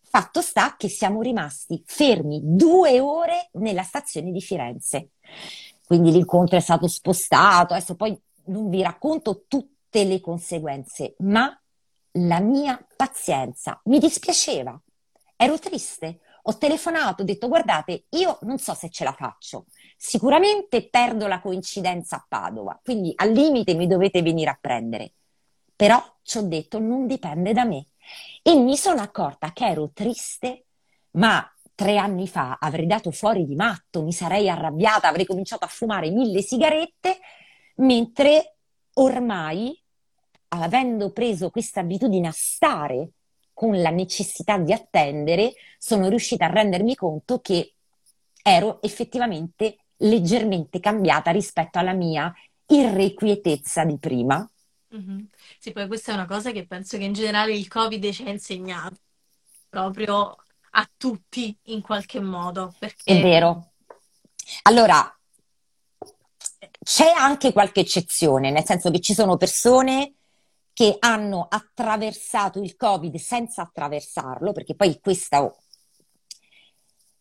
[0.00, 5.10] Fatto sta che siamo rimasti fermi due ore nella stazione di Firenze.
[5.86, 11.56] Quindi l'incontro è stato spostato, adesso poi non vi racconto tutte le conseguenze, ma
[12.12, 13.80] la mia pazienza.
[13.84, 14.80] Mi dispiaceva,
[15.36, 16.20] ero triste.
[16.46, 19.64] Ho telefonato, ho detto guardate, io non so se ce la faccio.
[19.96, 25.14] Sicuramente perdo la coincidenza a Padova, quindi al limite mi dovete venire a prendere.
[25.74, 27.86] Però ci ho detto non dipende da me.
[28.42, 30.66] E mi sono accorta che ero triste,
[31.12, 35.68] ma tre anni fa avrei dato fuori di matto, mi sarei arrabbiata, avrei cominciato a
[35.68, 37.18] fumare mille sigarette,
[37.76, 38.56] mentre
[38.94, 39.76] ormai
[40.48, 43.10] avendo preso questa abitudine a stare
[43.52, 47.74] con la necessità di attendere, sono riuscita a rendermi conto che
[48.42, 52.32] ero effettivamente leggermente cambiata rispetto alla mia
[52.66, 54.48] irrequietezza di prima.
[54.94, 55.24] Mm-hmm.
[55.58, 58.30] Sì, poi questa è una cosa che penso che in generale il Covid ci ha
[58.30, 58.96] insegnato
[59.68, 60.36] proprio
[60.76, 62.74] a tutti in qualche modo.
[62.78, 63.18] Perché...
[63.18, 63.72] È vero.
[64.62, 65.08] Allora,
[66.82, 70.14] c'è anche qualche eccezione, nel senso che ci sono persone
[70.72, 75.56] che hanno attraversato il Covid senza attraversarlo, perché poi questo,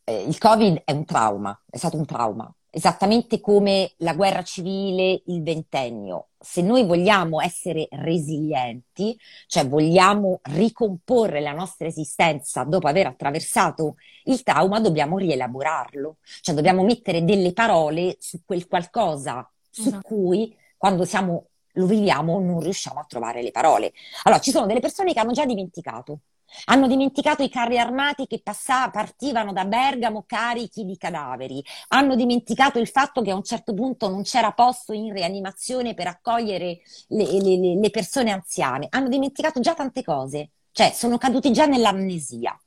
[0.03, 5.21] eh, il Covid è un trauma, è stato un trauma, esattamente come la guerra civile,
[5.27, 6.29] il ventennio.
[6.45, 9.17] Se noi vogliamo essere resilienti,
[9.48, 16.83] cioè vogliamo ricomporre la nostra esistenza dopo aver attraversato il trauma, dobbiamo rielaborarlo, cioè dobbiamo
[16.83, 20.02] mettere delle parole su quel qualcosa su uh-huh.
[20.02, 23.94] cui quando siamo lo viviamo, non riusciamo a trovare le parole.
[24.23, 26.19] Allora, ci sono delle persone che hanno già dimenticato,
[26.65, 31.63] Hanno dimenticato i carri armati che passa- partivano da Bergamo carichi di cadaveri.
[31.89, 36.08] Hanno dimenticato il fatto che a un certo punto non c'era posto in rianimazione per
[36.08, 38.87] accogliere le, le, le persone anziane.
[38.89, 42.60] Hanno dimenticato già tante cose, cioè sono caduti già nell'amnesia.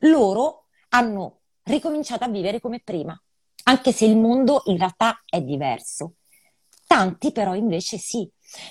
[0.00, 3.20] Loro hanno ricominciato a vivere come prima,
[3.64, 6.14] anche se il mondo in realtà è diverso.
[6.86, 8.28] Tanti però invece sì.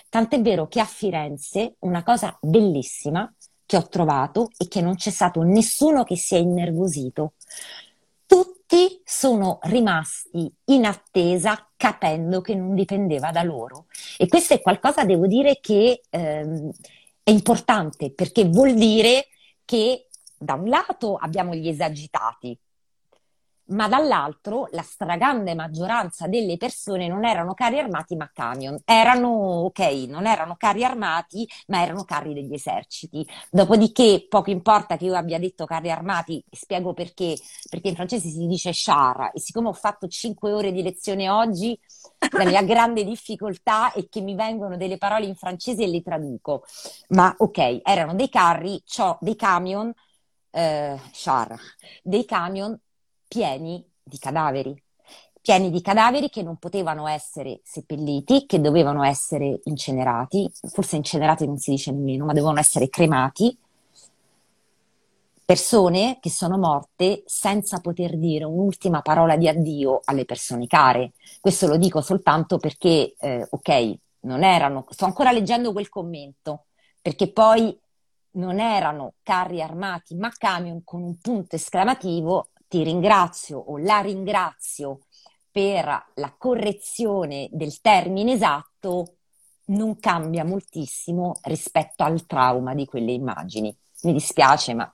[0.09, 3.31] Tant'è vero che a Firenze una cosa bellissima
[3.69, 7.33] che ho trovato e che non c'è stato nessuno che si è innervosito.
[8.25, 13.85] Tutti sono rimasti in attesa capendo che non dipendeva da loro.
[14.17, 16.71] E questo è qualcosa, devo dire, che ehm,
[17.21, 19.27] è importante perché vuol dire
[19.65, 22.57] che da un lato abbiamo gli esagitati,
[23.69, 29.29] ma dall'altro la stragrande maggioranza delle persone non erano carri armati ma camion, erano,
[29.65, 33.25] ok, non erano carri armati ma erano carri degli eserciti.
[33.49, 37.35] Dopodiché poco importa che io abbia detto carri armati, spiego perché,
[37.69, 41.77] perché in francese si dice char e siccome ho fatto 5 ore di lezione oggi,
[42.31, 46.63] la mia grande difficoltà è che mi vengono delle parole in francese e le traduco,
[47.09, 48.81] ma ok, erano dei carri,
[49.19, 49.91] dei camion,
[50.51, 51.55] eh, char,
[52.03, 52.77] dei camion
[53.29, 54.75] pieni di cadaveri,
[55.39, 61.57] pieni di cadaveri che non potevano essere seppelliti, che dovevano essere incenerati, forse incenerati non
[61.57, 63.57] si dice nemmeno, ma dovevano essere cremati.
[65.45, 71.13] Persone che sono morte senza poter dire un'ultima parola di addio alle persone care.
[71.39, 76.65] Questo lo dico soltanto perché, eh, ok, non erano, sto ancora leggendo quel commento,
[77.01, 77.75] perché poi
[78.31, 84.99] non erano carri armati ma camion con un punto esclamativo ti ringrazio o la ringrazio
[85.51, 89.15] per la correzione del termine esatto
[89.65, 93.75] non cambia moltissimo rispetto al trauma di quelle immagini.
[94.03, 94.91] Mi dispiace, ma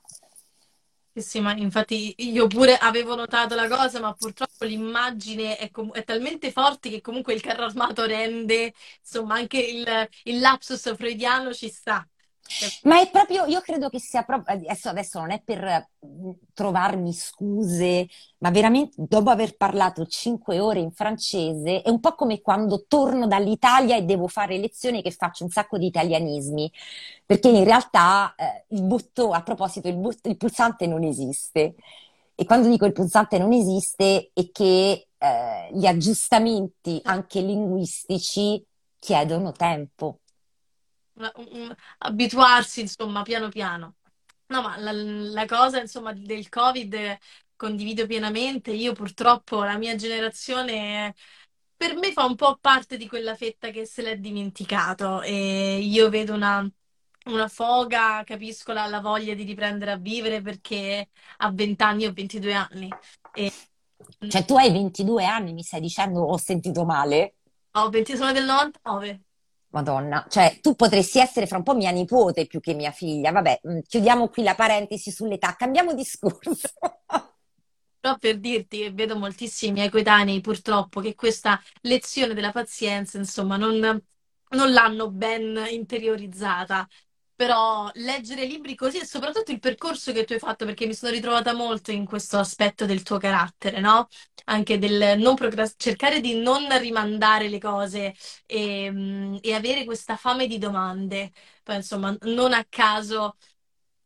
[1.17, 6.03] sì, ma infatti io pure avevo notato la cosa, ma purtroppo l'immagine è, com- è
[6.03, 11.69] talmente forte che comunque il carro armato rende, insomma, anche il, il lapsus freudiano ci
[11.69, 12.05] sta.
[12.83, 17.11] Ma è proprio, io credo che sia proprio, adesso, adesso non è per mm, trovarmi
[17.11, 18.07] scuse,
[18.39, 23.27] ma veramente dopo aver parlato cinque ore in francese, è un po' come quando torno
[23.27, 26.71] dall'Italia e devo fare lezioni che faccio un sacco di italianismi,
[27.25, 31.75] perché in realtà eh, il bottone, a proposito, il, but- il, pulsante non esiste.
[32.35, 38.63] E quando dico il pulsante non esiste è che eh, gli aggiustamenti anche linguistici
[38.99, 40.19] chiedono tempo
[41.99, 43.95] abituarsi, insomma, piano piano.
[44.47, 47.17] No, ma la, la cosa, insomma, del Covid
[47.55, 48.71] condivido pienamente.
[48.71, 51.15] Io purtroppo la mia generazione
[51.75, 56.09] per me fa un po' parte di quella fetta che se l'è dimenticato e io
[56.09, 56.67] vedo una,
[57.25, 62.13] una foga, capisco la, la, voglia di riprendere a vivere perché a 20 anni ho
[62.13, 62.89] 22 anni.
[63.33, 63.51] E...
[64.27, 67.35] Cioè tu hai 22 anni, mi stai dicendo ho sentito male?
[67.71, 69.21] Ho 20, sono del 99.
[69.75, 73.31] Madonna, cioè tu potresti essere fra un po' mia nipote più che mia figlia.
[73.31, 76.69] Vabbè, mm, chiudiamo qui la parentesi sull'età, cambiamo discorso.
[77.99, 83.79] Però per dirti, vedo moltissimi miei coetanei purtroppo che questa lezione della pazienza, insomma, non,
[83.79, 86.87] non l'hanno ben interiorizzata
[87.35, 91.11] però leggere libri così e soprattutto il percorso che tu hai fatto, perché mi sono
[91.11, 94.07] ritrovata molto in questo aspetto del tuo carattere, no?
[94.45, 98.13] Anche del non procrast- cercare di non rimandare le cose
[98.45, 101.31] e, mm, e avere questa fame di domande.
[101.63, 103.35] Poi, insomma, non a caso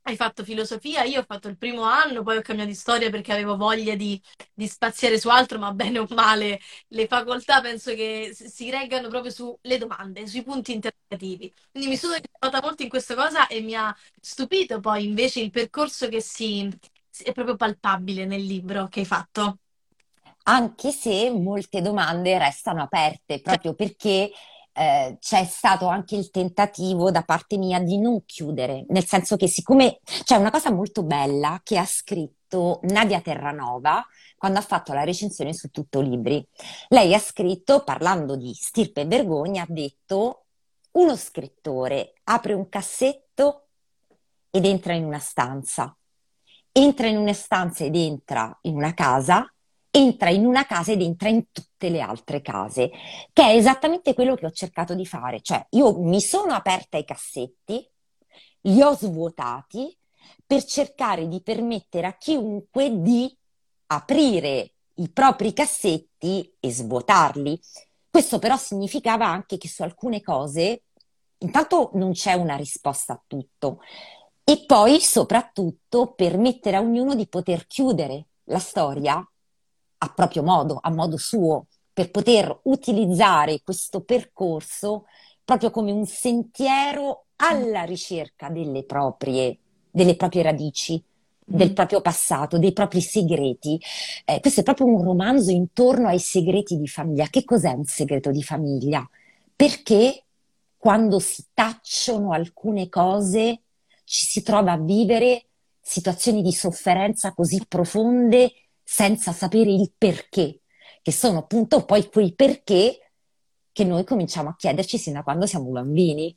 [0.09, 3.31] hai fatto filosofia, io ho fatto il primo anno, poi ho cambiato di storia perché
[3.31, 4.21] avevo voglia di,
[4.53, 9.31] di, spaziare su altro, ma bene o male le facoltà penso che si reggano proprio
[9.31, 11.53] sulle domande, sui punti interrogativi.
[11.71, 15.51] Quindi mi sono ritrovata molto in questa cosa e mi ha stupito poi invece il
[15.51, 16.69] percorso che si,
[17.23, 19.59] è proprio palpabile nel libro che hai fatto.
[20.43, 24.31] Anche se molte domande restano aperte, proprio perché
[24.73, 29.47] eh, c'è stato anche il tentativo da parte mia di non chiudere, nel senso che
[29.47, 34.05] siccome c'è una cosa molto bella che ha scritto Nadia Terranova
[34.37, 36.45] quando ha fatto la recensione su Tutto Libri.
[36.87, 40.45] Lei ha scritto, parlando di stirpe e vergogna, ha detto
[40.91, 43.67] uno scrittore apre un cassetto
[44.49, 45.95] ed entra in una stanza.
[46.71, 49.51] Entra in una stanza ed entra in una casa
[49.91, 52.91] entra in una casa ed entra in tutte le altre case,
[53.33, 55.41] che è esattamente quello che ho cercato di fare.
[55.41, 57.87] Cioè, io mi sono aperta ai cassetti,
[58.61, 59.95] li ho svuotati
[60.45, 63.35] per cercare di permettere a chiunque di
[63.87, 67.59] aprire i propri cassetti e svuotarli.
[68.09, 70.83] Questo però significava anche che su alcune cose,
[71.39, 73.79] intanto non c'è una risposta a tutto
[74.43, 79.23] e poi soprattutto permettere a ognuno di poter chiudere la storia
[79.99, 85.05] a proprio modo, a modo suo, per poter utilizzare questo percorso
[85.43, 89.57] proprio come un sentiero alla ricerca delle proprie,
[89.89, 91.01] delle proprie radici,
[91.43, 93.79] del proprio passato, dei propri segreti.
[94.23, 97.27] Eh, questo è proprio un romanzo intorno ai segreti di famiglia.
[97.27, 99.07] Che cos'è un segreto di famiglia?
[99.55, 100.23] Perché
[100.77, 103.61] quando si tacciono alcune cose
[104.05, 105.45] ci si trova a vivere
[105.81, 108.51] situazioni di sofferenza così profonde
[108.91, 110.61] senza sapere il perché,
[111.03, 113.11] che sono appunto poi quei perché
[113.71, 116.35] che noi cominciamo a chiederci sin da quando siamo bambini.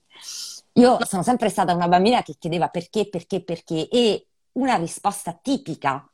[0.75, 6.07] Io sono sempre stata una bambina che chiedeva perché, perché, perché e una risposta tipica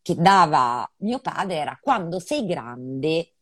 [0.00, 3.32] che dava mio padre era quando sei grande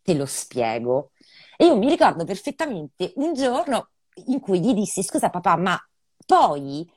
[0.00, 1.10] te lo spiego.
[1.58, 3.90] E io mi ricordo perfettamente un giorno
[4.28, 5.78] in cui gli dissi scusa papà, ma
[6.24, 6.90] poi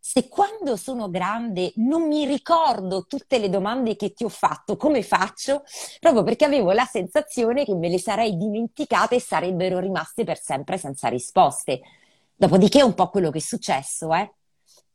[0.00, 5.02] se quando sono grande non mi ricordo tutte le domande che ti ho fatto, come
[5.02, 5.64] faccio?
[6.00, 10.78] Proprio perché avevo la sensazione che me le sarei dimenticate e sarebbero rimaste per sempre
[10.78, 11.80] senza risposte.
[12.34, 14.32] Dopodiché è un po' quello che è successo, eh?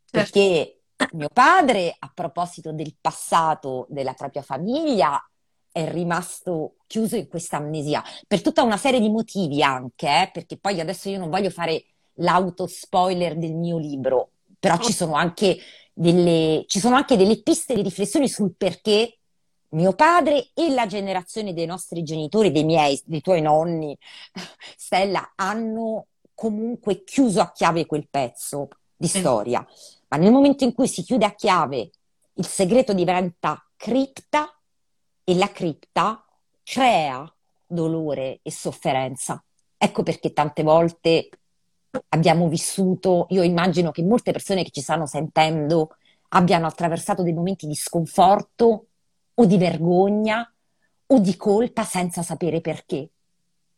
[0.05, 0.09] Certo.
[0.09, 0.77] Perché
[1.13, 5.21] mio padre, a proposito del passato della propria famiglia,
[5.71, 10.29] è rimasto chiuso in questa amnesia per tutta una serie di motivi anche, eh?
[10.31, 11.83] perché poi adesso io non voglio fare
[12.17, 14.32] l'auto spoiler del mio libro,
[14.63, 15.57] però ci sono anche
[15.91, 19.17] delle, ci sono anche delle piste di riflessione sul perché
[19.71, 23.97] mio padre e la generazione dei nostri genitori, dei miei, dei tuoi nonni,
[24.77, 29.67] Stella, hanno comunque chiuso a chiave quel pezzo di storia.
[30.07, 31.89] Ma nel momento in cui si chiude a chiave,
[32.35, 34.49] il segreto diventa cripta
[35.25, 36.25] e la cripta
[36.63, 37.29] crea
[37.67, 39.43] dolore e sofferenza.
[39.75, 41.27] Ecco perché tante volte
[42.09, 45.95] abbiamo vissuto, io immagino che molte persone che ci stanno sentendo
[46.29, 48.87] abbiano attraversato dei momenti di sconforto
[49.33, 50.51] o di vergogna
[51.05, 53.09] o di colpa senza sapere perché.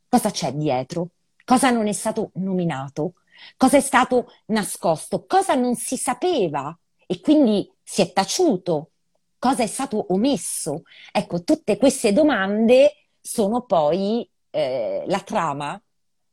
[0.07, 1.09] Cosa c'è dietro?
[1.43, 3.13] Cosa non è stato nominato?
[3.57, 8.91] cosa è stato nascosto, cosa non si sapeva e quindi si è taciuto,
[9.37, 10.83] cosa è stato omesso.
[11.11, 15.79] Ecco, tutte queste domande sono poi eh, la trama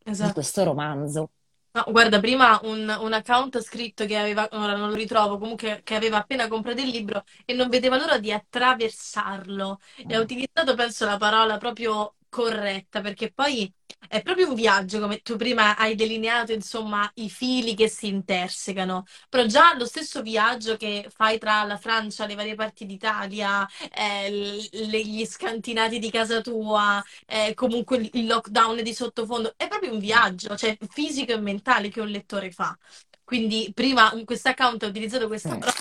[0.04, 0.28] esatto.
[0.28, 1.30] di questo romanzo.
[1.74, 5.94] No, guarda, prima un, un, account scritto che aveva, ora non lo ritrovo, comunque che
[5.94, 9.80] aveva appena comprato il libro e non vedeva l'ora di attraversarlo.
[9.96, 10.22] E ha mm.
[10.22, 13.72] utilizzato, penso, la parola proprio corretta, perché poi
[14.09, 19.05] è proprio un viaggio, come tu prima hai delineato, insomma, i fili che si intersecano,
[19.28, 24.68] però già lo stesso viaggio che fai tra la Francia, le varie parti d'Italia, eh,
[24.70, 29.98] le, gli scantinati di casa tua, eh, comunque il lockdown di sottofondo, è proprio un
[29.98, 32.76] viaggio, cioè fisico e mentale che un lettore fa.
[33.24, 35.72] Quindi prima in questo account ho utilizzato questa parola,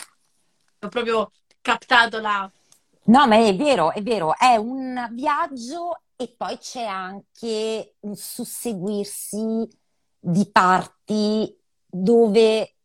[0.80, 2.49] ho proprio captato la...
[3.03, 9.67] No, ma è vero, è vero, è un viaggio e poi c'è anche un susseguirsi
[10.19, 12.76] di parti dove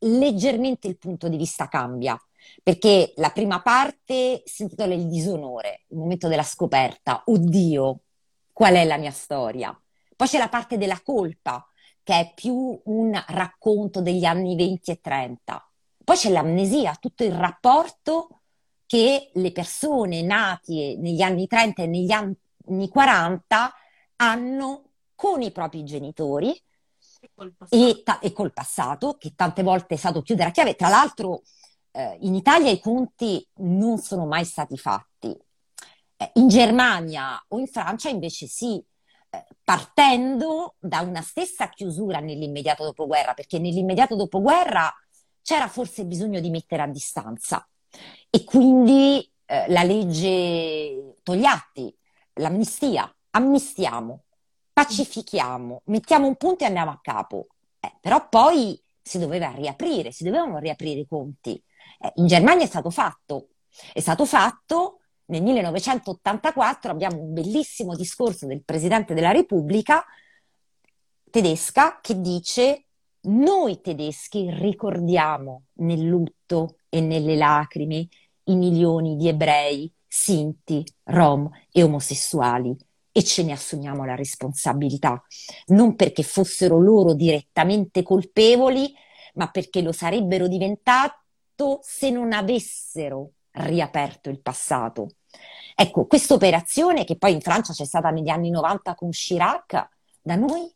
[0.00, 2.18] leggermente il punto di vista cambia.
[2.62, 7.22] Perché la prima parte si intitola Il disonore, il momento della scoperta.
[7.26, 8.00] Oddio,
[8.52, 9.74] qual è la mia storia?
[10.14, 11.66] Poi c'è la parte della colpa,
[12.02, 15.70] che è più un racconto degli anni 20 e 30.
[16.04, 18.40] Poi c'è l'amnesia, tutto il rapporto
[18.86, 22.36] che le persone nate negli anni 30 e negli anni
[22.68, 23.74] anni 40
[24.16, 26.50] hanno con i propri genitori
[27.20, 30.74] e col, e, ta- e col passato, che tante volte è stato chiudere a chiave.
[30.74, 31.42] Tra l'altro
[31.92, 35.36] eh, in Italia i conti non sono mai stati fatti.
[36.16, 38.82] Eh, in Germania o in Francia invece sì,
[39.30, 44.92] eh, partendo da una stessa chiusura nell'immediato dopoguerra, perché nell'immediato dopoguerra
[45.42, 47.66] c'era forse bisogno di mettere a distanza
[48.30, 51.94] e quindi eh, la legge Togliatti
[52.34, 54.24] l'amnistia, amnistiamo,
[54.72, 57.48] pacifichiamo, mettiamo un punto e andiamo a capo.
[57.80, 61.60] Eh, però poi si doveva riaprire, si dovevano riaprire i conti.
[61.98, 63.48] Eh, in Germania è stato fatto,
[63.92, 70.04] è stato fatto nel 1984, abbiamo un bellissimo discorso del Presidente della Repubblica
[71.30, 72.84] tedesca che dice
[73.22, 78.08] noi tedeschi ricordiamo nel lutto e nelle lacrime
[78.44, 82.76] i milioni di ebrei sinti, rom e omosessuali
[83.10, 85.22] e ce ne assumiamo la responsabilità,
[85.68, 88.92] non perché fossero loro direttamente colpevoli,
[89.34, 95.14] ma perché lo sarebbero diventato se non avessero riaperto il passato.
[95.74, 99.88] Ecco, questa operazione che poi in Francia c'è stata negli anni 90 con Chirac,
[100.20, 100.70] da noi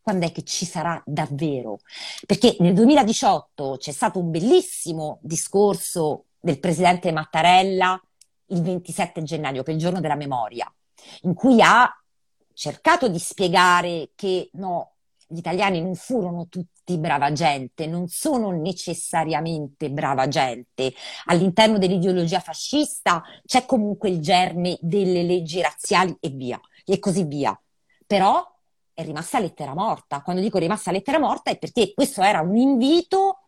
[0.00, 1.80] quando è che ci sarà davvero?
[2.24, 8.00] Perché nel 2018 c'è stato un bellissimo discorso del presidente Mattarella
[8.48, 10.72] il 27 gennaio, che è il giorno della memoria,
[11.22, 11.90] in cui ha
[12.52, 14.94] cercato di spiegare che no,
[15.26, 20.94] gli italiani non furono tutti brava gente, non sono necessariamente brava gente.
[21.26, 27.58] All'interno dell'ideologia fascista c'è comunque il germe delle leggi razziali e via, e così via.
[28.06, 28.42] Però
[28.94, 30.22] è rimasta lettera morta.
[30.22, 33.47] Quando dico rimasta lettera morta è perché questo era un invito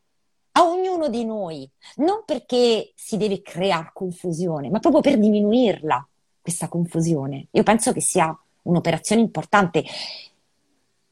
[0.53, 6.07] a ognuno di noi, non perché si deve creare confusione, ma proprio per diminuirla,
[6.41, 7.49] questa confusione.
[7.53, 9.85] Io penso che sia un'operazione importante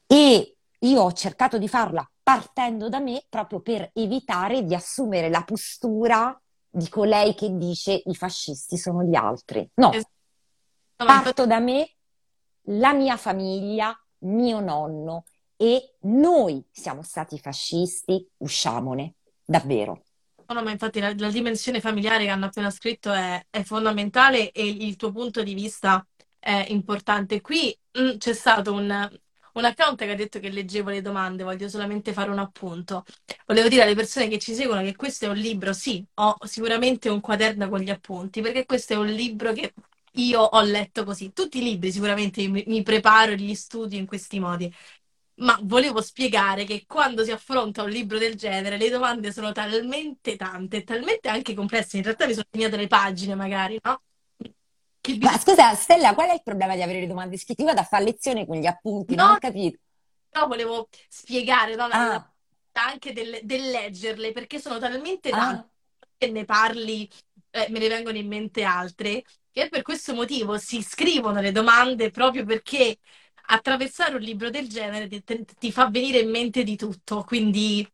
[0.07, 5.43] e io ho cercato di farla partendo da me proprio per evitare di assumere la
[5.43, 9.67] postura di colei che dice i fascisti sono gli altri.
[9.75, 9.91] No,
[10.95, 11.89] parto da me,
[12.63, 15.25] la mia famiglia, mio nonno
[15.55, 19.15] e noi siamo stati fascisti, usciamone,
[19.49, 20.03] davvero.
[20.47, 24.67] No, ma infatti la, la, dimensione familiare che hanno appena scritto è, è, fondamentale e
[24.67, 26.05] il tuo punto di vista
[26.39, 27.39] è importante.
[27.41, 29.09] Qui mh, mm, c'è stato un,
[29.53, 33.05] un account che ha detto che leggevo le domande, voglio solamente fare un appunto.
[33.45, 37.09] Volevo dire alle persone che ci seguono che questo è un libro, sì, ho sicuramente
[37.09, 39.73] un quaderno con gli appunti, perché questo è un libro che
[40.13, 41.31] io ho letto così.
[41.33, 44.73] Tutti i libri sicuramente mi, mi preparo e li studio in questi modi.
[45.39, 50.35] Ma volevo spiegare che quando si affronta un libro del genere, le domande sono talmente
[50.35, 51.97] tante, talmente anche complesse.
[51.97, 54.01] In realtà mi sono segnate le pagine, magari, no?
[55.21, 57.61] Ma scusa, Stella, qual è il problema di avere le domande scritte?
[57.61, 59.79] Io vado a fare lezione con gli appunti, no, non ho capito.
[60.31, 62.31] No, volevo spiegare no, ah.
[62.73, 65.69] anche del, del, leggerle, perché sono talmente tante
[65.99, 66.07] ah.
[66.17, 67.09] che ne parli,
[67.51, 72.11] eh, me ne vengono in mente altre, che per questo motivo si scrivono le domande
[72.11, 72.99] proprio perché
[73.51, 75.23] attraversare un libro del genere ti,
[75.57, 77.87] ti fa venire in mente di tutto, quindi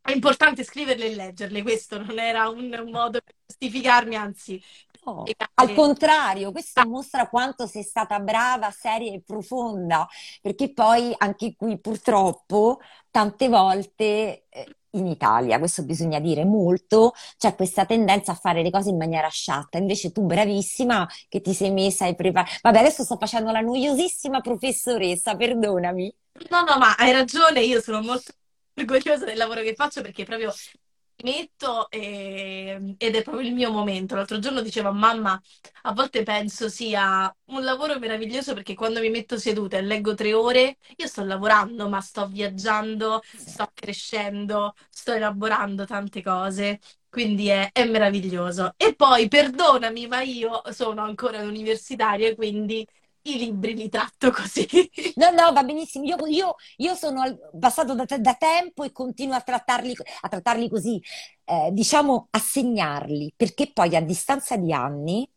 [0.00, 4.62] è importante scriverle e leggerle, questo non era un, un modo per giustificarmi, anzi
[5.04, 10.06] No, al contrario, questo mostra quanto sei stata brava, seria e profonda,
[10.42, 12.80] perché poi anche qui purtroppo
[13.10, 18.70] tante volte eh, in Italia, questo bisogna dire molto, c'è questa tendenza a fare le
[18.70, 22.56] cose in maniera sciatta, invece tu bravissima che ti sei messa e preparata.
[22.62, 26.14] Vabbè, adesso sto facendo la noiosissima professoressa, perdonami.
[26.50, 28.32] No, no, ma hai ragione, io sono molto
[28.74, 30.52] orgogliosa del lavoro che faccio perché proprio
[31.22, 34.14] metto e, ed è proprio il mio momento.
[34.14, 35.40] L'altro giorno diceva mamma,
[35.82, 40.32] a volte penso sia un lavoro meraviglioso perché quando mi metto seduta e leggo tre
[40.34, 46.78] ore, io sto lavorando, ma sto viaggiando, sto crescendo, sto elaborando tante cose.
[47.08, 48.74] Quindi è, è meraviglioso.
[48.76, 52.86] E poi, perdonami, ma io sono ancora universitaria, quindi
[53.34, 54.66] i libri li tratto così.
[55.16, 56.04] No, no, va benissimo.
[56.04, 57.22] Io, io, io sono
[57.58, 61.00] passato da, da, tempo e continuo a trattarli, a trattarli così,
[61.44, 65.28] eh, diciamo, a segnarli, perché poi a distanza di anni,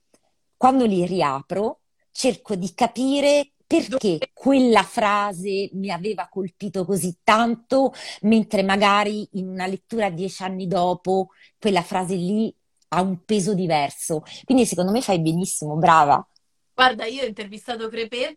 [0.58, 1.80] quando li riapro,
[2.12, 9.66] cerco di capire perché quella frase mi aveva colpito così tanto, mentre magari in una
[9.66, 12.54] lettura dieci anni dopo quella frase lì
[12.90, 14.24] ha un peso diverso.
[14.44, 16.26] Quindi secondo me fai benissimo, brava.
[16.74, 18.36] Guarda, io ho intervistato Crepè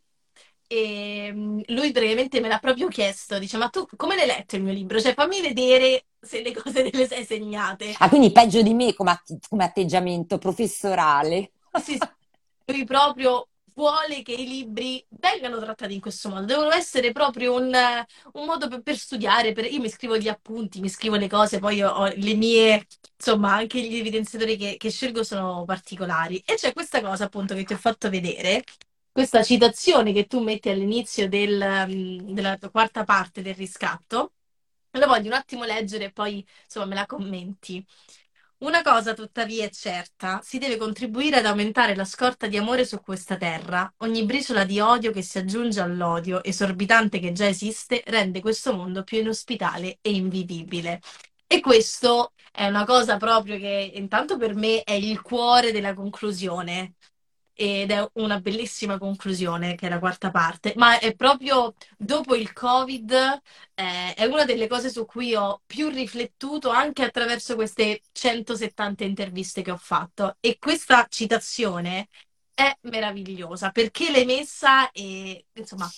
[0.67, 4.63] e mm, lui praticamente me l'ha proprio chiesto, dice, ma tu come l'hai letto il
[4.63, 5.01] mio libro?
[5.01, 7.95] Cioè fammi vedere se le cose te le sei segnate.
[7.99, 11.53] Ah, quindi peggio di me come, att- come atteggiamento professorale.
[11.83, 11.99] Sì, sì,
[12.67, 17.73] lui proprio vuole che i libri vengano trattati in questo modo, devono essere proprio un,
[18.33, 21.59] un modo per, per studiare, per, io mi scrivo gli appunti, mi scrivo le cose,
[21.59, 26.43] poi ho le mie, insomma, anche gli evidenziatori che, che scelgo sono particolari.
[26.47, 28.63] E c'è questa cosa appunto che ti ho fatto vedere,
[29.11, 34.33] questa citazione che tu metti all'inizio del, della quarta parte del riscatto,
[34.93, 37.85] la voglio un attimo leggere e poi insomma me la commenti.
[38.65, 42.99] Una cosa tuttavia è certa, si deve contribuire ad aumentare la scorta di amore su
[43.01, 43.93] questa terra.
[43.99, 49.05] Ogni briciola di odio che si aggiunge all'odio esorbitante che già esiste rende questo mondo
[49.05, 51.01] più inospitale e invivibile.
[51.47, 56.95] E questo è una cosa proprio che intanto per me è il cuore della conclusione
[57.55, 62.53] ed è una bellissima conclusione che è la quarta parte, ma è proprio dopo il
[62.53, 63.13] Covid,
[63.75, 69.63] eh, è una delle cose su cui ho più riflettuto anche attraverso queste 170 interviste
[69.63, 70.37] che ho fatto.
[70.41, 72.09] E questa citazione
[72.55, 75.89] è meravigliosa perché l'hai messa e insomma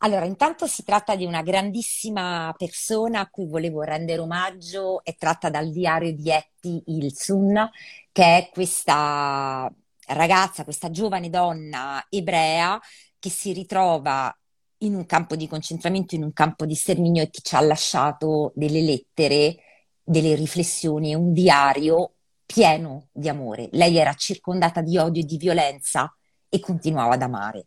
[0.00, 5.50] allora, intanto si tratta di una grandissima persona a cui volevo rendere omaggio, è tratta
[5.50, 7.68] dal diario di Etty Ilsun,
[8.12, 9.72] che è questa
[10.08, 12.80] ragazza, questa giovane donna ebrea
[13.18, 14.34] che si ritrova
[14.78, 18.52] in un campo di concentramento, in un campo di sterminio e che ci ha lasciato
[18.54, 19.56] delle lettere,
[20.02, 22.12] delle riflessioni, un diario
[22.46, 23.68] pieno di amore.
[23.72, 26.14] Lei era circondata di odio e di violenza
[26.48, 27.66] e continuava ad amare.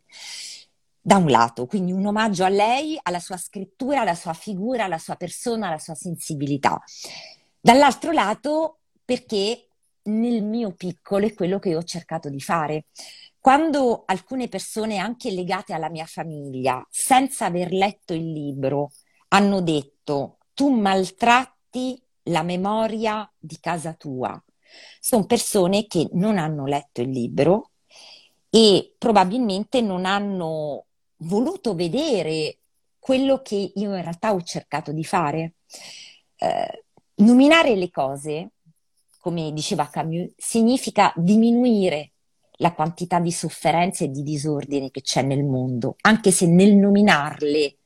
[1.00, 4.98] Da un lato, quindi un omaggio a lei, alla sua scrittura, alla sua figura, alla
[4.98, 6.80] sua persona, alla sua sensibilità.
[7.60, 9.68] Dall'altro lato, perché
[10.04, 12.86] nel mio piccolo è quello che ho cercato di fare.
[13.38, 18.92] Quando alcune persone, anche legate alla mia famiglia, senza aver letto il libro,
[19.28, 24.40] hanno detto tu maltratti la memoria di casa tua,
[25.00, 27.70] sono persone che non hanno letto il libro
[28.48, 30.86] e probabilmente non hanno
[31.18, 32.58] voluto vedere
[32.98, 35.54] quello che io in realtà ho cercato di fare.
[36.36, 36.84] Eh,
[37.16, 38.52] nominare le cose,
[39.22, 42.10] come diceva Camus, significa diminuire
[42.56, 47.76] la quantità di sofferenze e di disordine che c'è nel mondo, anche se nel nominarle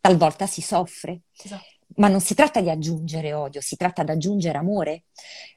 [0.00, 1.22] talvolta si soffre.
[1.42, 1.64] Esatto.
[1.96, 5.06] Ma non si tratta di aggiungere odio, si tratta di aggiungere amore.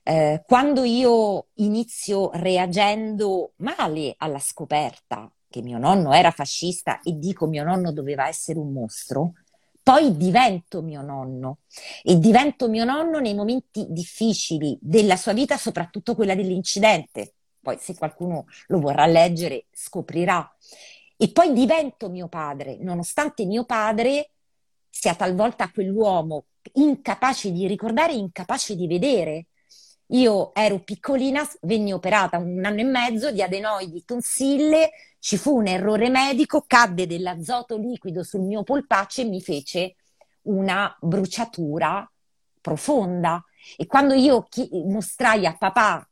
[0.01, 7.45] Eh, quando io inizio reagendo male alla scoperta che mio nonno era fascista e dico
[7.45, 9.33] mio nonno doveva essere un mostro,
[9.81, 11.59] poi divento mio nonno
[12.03, 17.33] e divento mio nonno nei momenti difficili della sua vita, soprattutto quella dell'incidente.
[17.61, 20.55] Poi se qualcuno lo vorrà leggere scoprirà.
[21.17, 24.31] E poi divento mio padre, nonostante mio padre
[24.89, 29.47] sia talvolta quell'uomo incapace di ricordare, incapace di vedere.
[30.11, 34.89] Io ero piccolina, venni operata un anno e mezzo di adenoidi tonsille,
[35.19, 39.95] ci fu un errore medico, cadde dell'azoto liquido sul mio polpaccio e mi fece
[40.43, 42.09] una bruciatura
[42.59, 43.43] profonda.
[43.77, 46.09] E quando io chi- mostrai a papà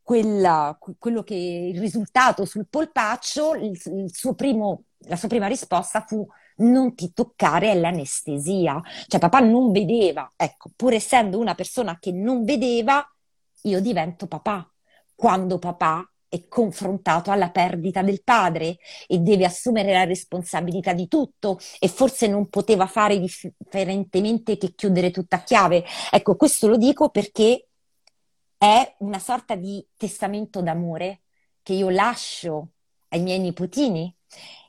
[0.00, 6.02] quella, quello che il risultato sul polpaccio, il, il suo primo, la sua prima risposta
[6.06, 6.26] fu
[6.58, 8.80] non ti toccare è l'anestesia.
[9.06, 13.04] Cioè papà non vedeva, ecco, pur essendo una persona che non vedeva,
[13.62, 14.70] io divento papà.
[15.14, 21.58] Quando papà è confrontato alla perdita del padre e deve assumere la responsabilità di tutto
[21.78, 25.84] e forse non poteva fare differentemente che chiudere tutta a chiave.
[26.10, 27.68] Ecco, questo lo dico perché
[28.58, 31.22] è una sorta di testamento d'amore
[31.62, 32.72] che io lascio
[33.08, 34.14] ai miei nipotini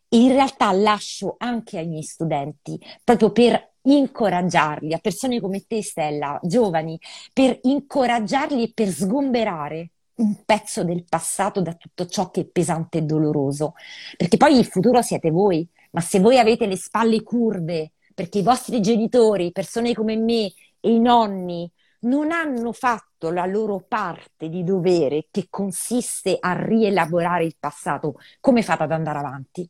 [0.10, 6.40] in realtà lascio anche ai miei studenti, proprio per incoraggiarli, a persone come te Stella,
[6.44, 7.00] giovani,
[7.34, 13.00] per incoraggiarli e per sgomberare un pezzo del passato da tutto ciò che è pesante
[13.00, 13.74] e doloroso.
[14.18, 18.44] Perché poi il futuro siete voi, ma se voi avete le spalle curve, perché i
[18.44, 24.64] vostri genitori, persone come me e i nonni non hanno fatto la loro parte di
[24.64, 29.70] dovere che consiste a rielaborare il passato, come fate ad andare avanti?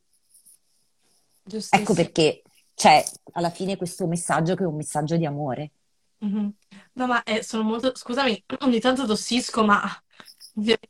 [1.70, 2.42] Ecco perché
[2.74, 5.72] c'è alla fine questo messaggio che è un messaggio di amore.
[6.24, 6.48] Mm-hmm.
[6.94, 7.96] No, ma eh, sono molto...
[7.96, 9.82] Scusami, ogni tanto tossisco, ma...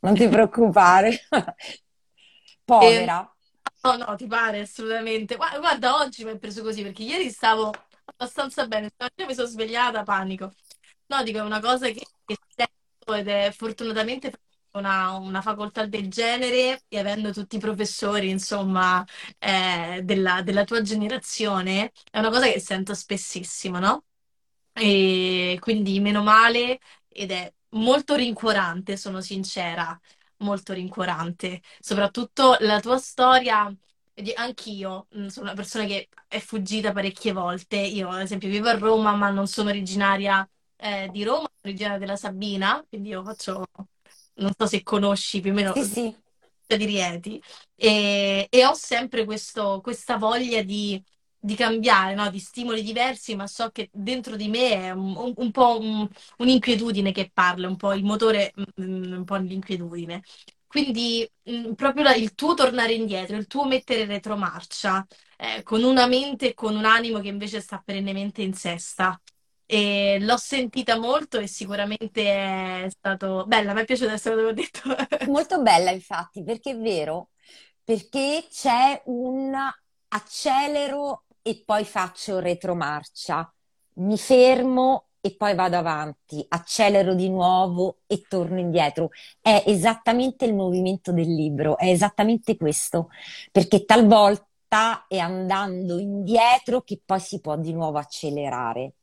[0.00, 1.26] Non ti preoccupare.
[2.64, 3.22] Povera.
[3.22, 5.36] Eh, no, no, ti pare assolutamente.
[5.36, 7.72] Guarda, guarda, oggi mi è preso così perché ieri stavo
[8.04, 10.52] abbastanza bene, stamattina mi sono svegliata, panico.
[11.06, 14.32] No, dico, è una cosa che, che sento ed è fortunatamente
[14.72, 19.04] una, una, facoltà del genere e avendo tutti i professori, insomma,
[19.38, 24.04] eh, della, della, tua generazione, è una cosa che sento spessissimo, no?
[24.72, 29.98] E quindi meno male ed è molto rincuorante, sono sincera,
[30.38, 31.60] molto rincuorante.
[31.80, 33.72] Soprattutto la tua storia,
[34.36, 37.76] anch'io mm, sono una persona che è fuggita parecchie volte.
[37.76, 41.98] Io, ad esempio, vivo a Roma, ma non sono originaria eh, di Roma, sono originaria
[41.98, 43.64] della Sabina, quindi io faccio
[44.40, 46.16] non so se conosci più o meno sì, sì.
[46.66, 47.42] di Rieti,
[47.74, 51.02] e, e ho sempre questo, questa voglia di,
[51.38, 52.30] di cambiare, no?
[52.30, 57.10] di stimoli diversi, ma so che dentro di me è un, un, po' un, un'inquietudine
[57.12, 60.22] che parla, un po' il motore, mm, un po' l'inquietudine.
[60.66, 65.04] Quindi mh, proprio la, il tuo tornare indietro, il tuo mettere retromarcia,
[65.36, 69.20] eh, con una mente e con un animo che invece sta perennemente in sesta,
[69.72, 74.52] e l'ho sentita molto e sicuramente è stato bella, mi è piaciuto essere dove ho
[74.52, 74.80] detto.
[75.30, 77.28] Molto bella infatti, perché è vero,
[77.84, 79.54] perché c'è un
[80.08, 83.54] accelero e poi faccio retromarcia,
[83.98, 89.10] mi fermo e poi vado avanti, accelero di nuovo e torno indietro.
[89.40, 93.08] È esattamente il movimento del libro, è esattamente questo,
[93.52, 98.94] perché talvolta è andando indietro che poi si può di nuovo accelerare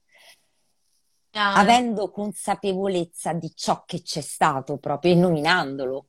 [1.37, 6.07] avendo consapevolezza di ciò che c'è stato proprio e nominandolo.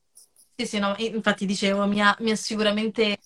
[0.56, 3.18] Sì, sì, no, infatti dicevo, mi ha, mi ha sicuramente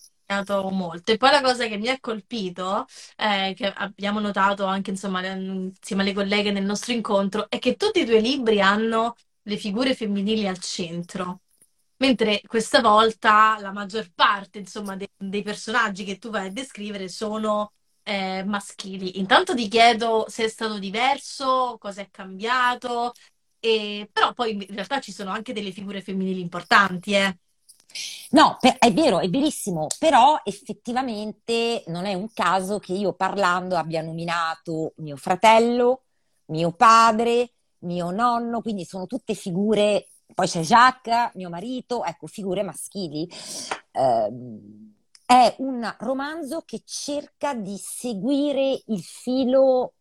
[0.71, 1.11] molto.
[1.11, 2.85] E poi la cosa che mi ha colpito,
[3.17, 8.01] eh, che abbiamo notato anche insomma, insieme alle colleghe nel nostro incontro, è che tutti
[8.01, 11.41] i tuoi libri hanno le figure femminili al centro.
[11.97, 17.07] Mentre questa volta la maggior parte, insomma, dei, dei personaggi che tu vai a descrivere
[17.09, 17.73] sono
[18.03, 19.19] eh, maschili.
[19.19, 23.13] Intanto ti chiedo se è stato diverso, cosa è cambiato,
[23.59, 24.09] e...
[24.11, 27.37] però poi in realtà ci sono anche delle figure femminili importanti, eh.
[28.31, 34.01] No, è vero, è verissimo, però effettivamente non è un caso che io parlando abbia
[34.01, 36.05] nominato mio fratello,
[36.45, 42.63] mio padre, mio nonno, quindi sono tutte figure, poi c'è Jacques, mio marito, ecco, figure
[42.63, 43.29] maschili.
[43.91, 44.29] Eh,
[45.25, 49.93] è un romanzo che cerca di seguire il filo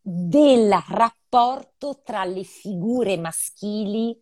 [0.00, 4.18] del rapporto tra le figure maschili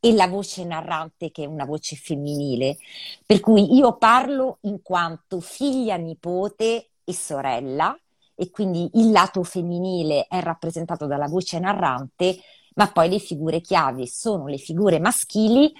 [0.00, 2.78] e la voce narrante che è una voce femminile.
[3.26, 7.96] Per cui io parlo in quanto figlia, nipote e sorella
[8.34, 12.38] e quindi il lato femminile è rappresentato dalla voce narrante,
[12.76, 15.70] ma poi le figure chiave sono le figure maschili,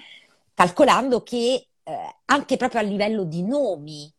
[0.53, 4.11] calcolando che eh, anche proprio a livello di nomi,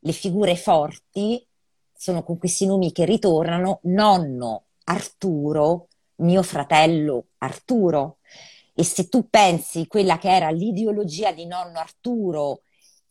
[0.00, 1.44] le figure forti
[1.92, 8.18] sono con questi nomi che ritornano, nonno Arturo, mio fratello Arturo.
[8.74, 12.62] E se tu pensi quella che era l'ideologia di nonno Arturo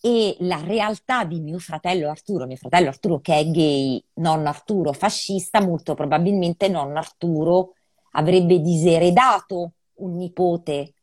[0.02, 4.94] e la realtà di mio fratello Arturo, mio fratello Arturo che è gay, nonno Arturo
[4.94, 7.74] fascista, molto probabilmente nonno Arturo
[8.14, 10.94] avrebbe diseredato un nipote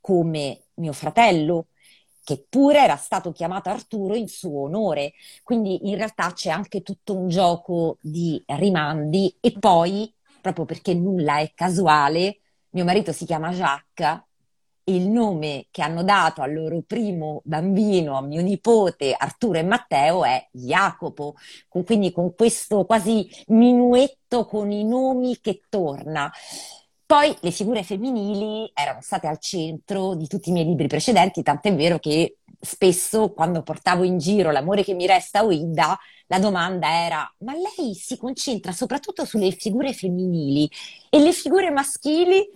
[0.00, 1.68] come mio fratello,
[2.24, 5.12] che pure era stato chiamato Arturo in suo onore.
[5.42, 11.38] Quindi in realtà c'è anche tutto un gioco di rimandi e poi, proprio perché nulla
[11.38, 14.22] è casuale, mio marito si chiama Jacques
[14.86, 20.24] il nome che hanno dato al loro primo bambino, a mio nipote Arturo e Matteo,
[20.24, 21.36] è Jacopo.
[21.68, 26.30] Quindi con questo quasi minuetto con i nomi che torna.
[27.06, 31.74] Poi le figure femminili erano state al centro di tutti i miei libri precedenti, tant'è
[31.74, 35.98] vero che spesso quando portavo in giro L'amore che mi resta o Ida,
[36.28, 40.68] la domanda era: ma lei si concentra soprattutto sulle figure femminili
[41.10, 42.48] e le figure maschili?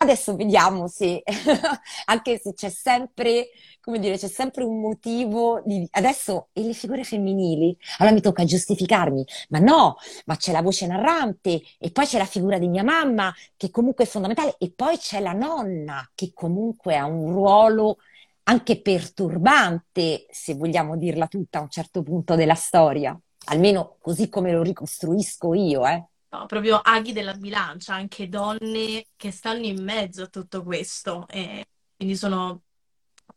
[0.00, 1.24] Adesso vediamo se,
[2.06, 3.48] anche se c'è sempre,
[3.80, 5.86] come dire, c'è sempre un motivo di...
[5.90, 7.76] Adesso, e le figure femminili?
[7.98, 9.96] Allora mi tocca giustificarmi, ma no,
[10.26, 14.04] ma c'è la voce narrante, e poi c'è la figura di mia mamma, che comunque
[14.04, 17.96] è fondamentale, e poi c'è la nonna, che comunque ha un ruolo
[18.44, 24.52] anche perturbante, se vogliamo dirla tutta a un certo punto della storia, almeno così come
[24.52, 26.07] lo ricostruisco io, eh.
[26.30, 31.68] No, proprio aghi della bilancia, anche donne che stanno in mezzo a tutto questo e
[31.96, 32.62] quindi sono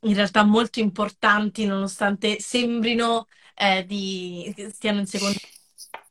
[0.02, 5.38] in realtà molto importanti nonostante sembrino eh, di, stiano in secondo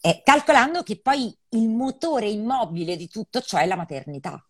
[0.00, 4.42] eh, calcolando che poi il motore immobile di tutto ciò è la maternità.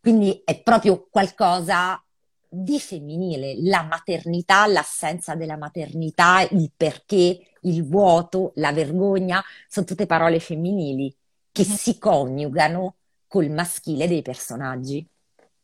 [0.00, 2.02] Quindi è proprio qualcosa
[2.48, 10.06] di femminile, la maternità, l'assenza della maternità, il perché, il vuoto, la vergogna, sono tutte
[10.06, 11.14] parole femminili
[11.58, 11.76] che mm-hmm.
[11.76, 12.96] si coniugano
[13.26, 15.04] col maschile dei personaggi.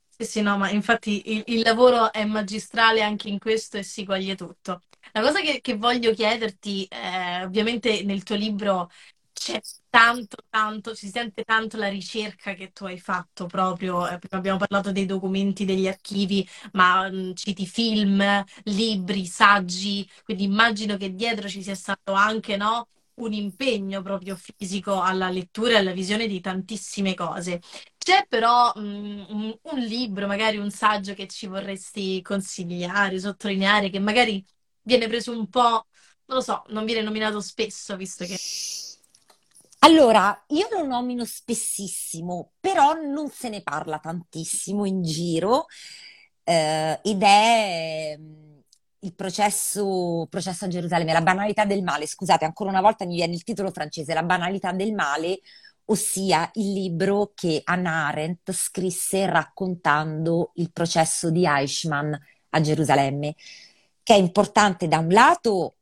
[0.09, 4.05] Sì, sì, no, ma infatti il, il, lavoro è magistrale anche in questo e si
[4.05, 4.83] coglie tutto.
[5.13, 8.91] La cosa che, che voglio chiederti, eh, ovviamente nel tuo libro
[9.33, 14.59] c'è tanto, tanto, si sente tanto la ricerca che tu hai fatto proprio, eh, abbiamo
[14.59, 21.15] parlato dei documenti, degli archivi, ma mh, mm, citi film, libri, saggi, quindi immagino che
[21.15, 22.89] dietro ci sia stato anche, no?
[23.17, 27.61] Un impegno proprio fisico alla lettura e alla visione di tantissime cose.
[27.97, 33.99] C'è però um, un, un, libro, magari un saggio che ci vorresti consigliare, sottolineare, che
[33.99, 34.45] magari
[34.83, 35.87] viene preso un po',
[36.27, 38.39] non lo so, non viene nominato spesso, visto che...
[39.81, 45.67] Allora, io lo nomino spessissimo, però non se ne parla tantissimo in giro
[46.45, 48.19] eh, ed è
[49.05, 53.35] il processo, processo a Gerusalemme, la banalità del male, scusate, ancora una volta mi viene
[53.35, 55.41] il titolo francese, la banalità del male,
[55.87, 62.13] ossia il libro che Hannah Arendt scrisse raccontando il processo di Eichmann
[62.51, 63.35] a Gerusalemme,
[64.03, 65.77] che è importante da un lato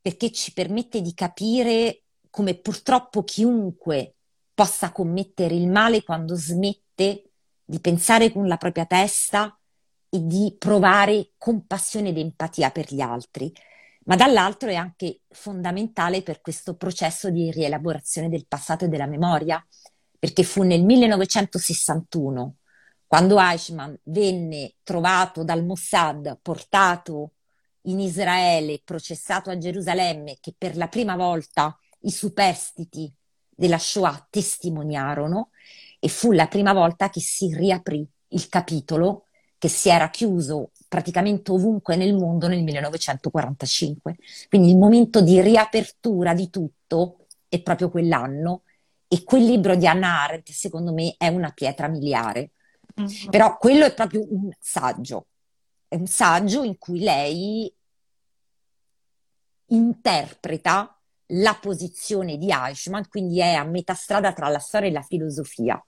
[0.00, 4.14] perché ci permette di capire come purtroppo chiunque
[4.52, 7.30] possa commettere il male quando smette
[7.64, 9.56] di pensare con la propria testa
[10.14, 13.52] e di provare compassione ed empatia per gli altri,
[14.04, 19.64] ma dall'altro è anche fondamentale per questo processo di rielaborazione del passato e della memoria,
[20.16, 22.56] perché fu nel 1961,
[23.08, 27.32] quando Eichmann venne trovato dal Mossad, portato
[27.82, 33.12] in Israele, processato a Gerusalemme, che per la prima volta i superstiti
[33.50, 35.50] della Shoah testimoniarono
[35.98, 39.24] e fu la prima volta che si riaprì il capitolo
[39.58, 44.16] che si era chiuso praticamente ovunque nel mondo nel 1945.
[44.48, 48.62] Quindi il momento di riapertura di tutto è proprio quell'anno
[49.08, 52.50] e quel libro di Anna Arendt secondo me è una pietra miliare.
[53.00, 53.28] Mm-hmm.
[53.30, 55.26] Però quello è proprio un saggio,
[55.88, 57.72] è un saggio in cui lei
[59.66, 60.96] interpreta
[61.28, 65.82] la posizione di Eichmann, quindi è a metà strada tra la storia e la filosofia.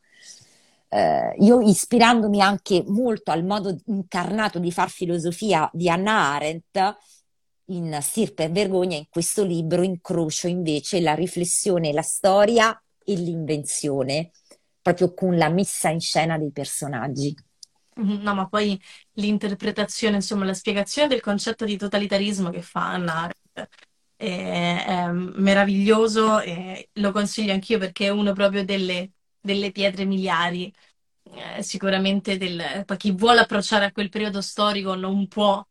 [0.89, 6.97] Eh, io ispirandomi anche molto al modo incarnato di far filosofia di Anna Arendt,
[7.66, 14.30] in Stirpe e Vergogna, in questo libro incrocio invece la riflessione, la storia e l'invenzione,
[14.80, 17.34] proprio con la messa in scena dei personaggi.
[17.99, 18.22] Mm-hmm.
[18.22, 18.80] No, ma poi
[19.14, 23.70] l'interpretazione, insomma, la spiegazione del concetto di totalitarismo che fa Anna Arendt
[24.16, 29.12] è, è meraviglioso e lo consiglio anch'io perché è uno proprio delle,
[29.47, 30.72] delle pietre miliari.
[31.22, 35.64] Eh, sicuramente del, chi vuole approcciare a quel periodo storico non può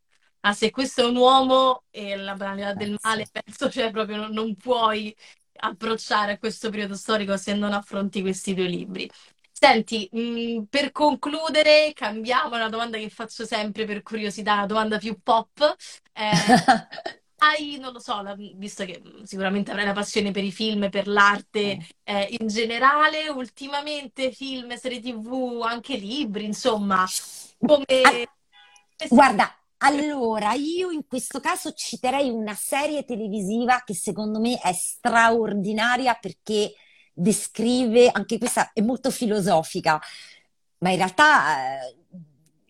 [0.46, 4.32] ah, se questo è un uomo e la banalità del male, penso, cioè proprio non,
[4.32, 5.14] non, puoi
[5.58, 9.10] approcciare a questo periodo storico se non affronti questi due libri.
[9.50, 14.98] Senti, mh, mm, per concludere, cambiamo una domanda che faccio sempre per curiosità, una domanda
[14.98, 15.74] più pop.
[16.12, 16.30] Eh,
[17.38, 21.06] hai, non lo so, la, visto che sicuramente avrai la passione per i film, per
[21.06, 27.04] l'arte eh, in generale, ultimamente film, serie TV, anche libri, insomma,
[27.58, 28.28] come...
[29.08, 36.14] Guarda, allora, io in questo caso citerei una serie televisiva che secondo me è straordinaria
[36.14, 36.72] perché
[37.12, 40.00] descrive, anche questa è molto filosofica,
[40.78, 41.96] ma in realtà eh,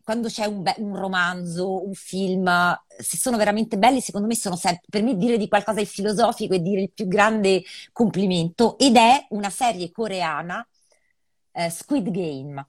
[0.07, 2.48] quando c'è un, be- un, romanzo, un film,
[2.96, 6.54] se sono veramente belli, secondo me sono sempre, per me dire di qualcosa di filosofico
[6.54, 10.64] è dire il più grande complimento ed è una serie coreana,
[11.50, 12.68] eh, Squid Game.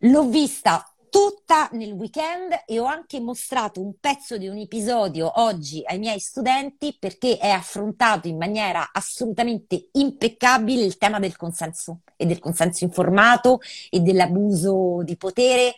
[0.00, 5.82] L'ho vista tutta nel weekend e ho anche mostrato un pezzo di un episodio oggi
[5.86, 12.26] ai miei studenti perché è affrontato in maniera assolutamente impeccabile il tema del consenso e
[12.26, 15.74] del consenso informato e dell'abuso di potere.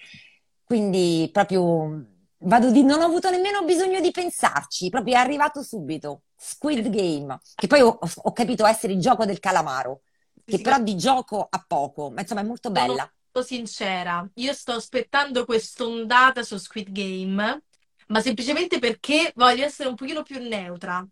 [0.72, 2.02] Quindi proprio
[2.38, 6.22] vado di non ho avuto nemmeno bisogno di pensarci, proprio è arrivato subito.
[6.34, 10.00] Squid Game, che poi ho, ho capito essere il gioco del calamaro,
[10.42, 13.12] che però di gioco ha poco, ma insomma è molto bella
[13.42, 17.62] sincera, io sto aspettando quest'ondata su Squid Game,
[18.06, 21.06] ma semplicemente perché voglio essere un pochino più neutra.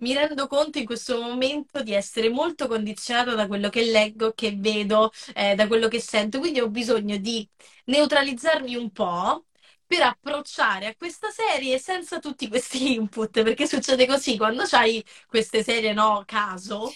[0.00, 4.54] Mi rendo conto in questo momento di essere molto condizionata da quello che leggo, che
[4.56, 7.46] vedo, eh, da quello che sento, quindi ho bisogno di
[7.86, 9.46] neutralizzarmi un po'
[9.86, 15.62] per approcciare a questa serie senza tutti questi input, perché succede così quando hai queste
[15.62, 16.90] serie no caso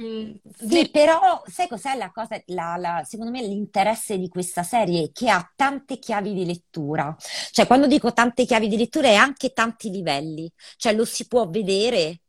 [0.00, 5.04] Mm, sì, però sai cos'è la cosa, la, la, secondo me l'interesse di questa serie
[5.04, 7.14] è che ha tante chiavi di lettura,
[7.50, 11.46] cioè quando dico tante chiavi di lettura è anche tanti livelli, cioè lo si può
[11.48, 12.22] vedere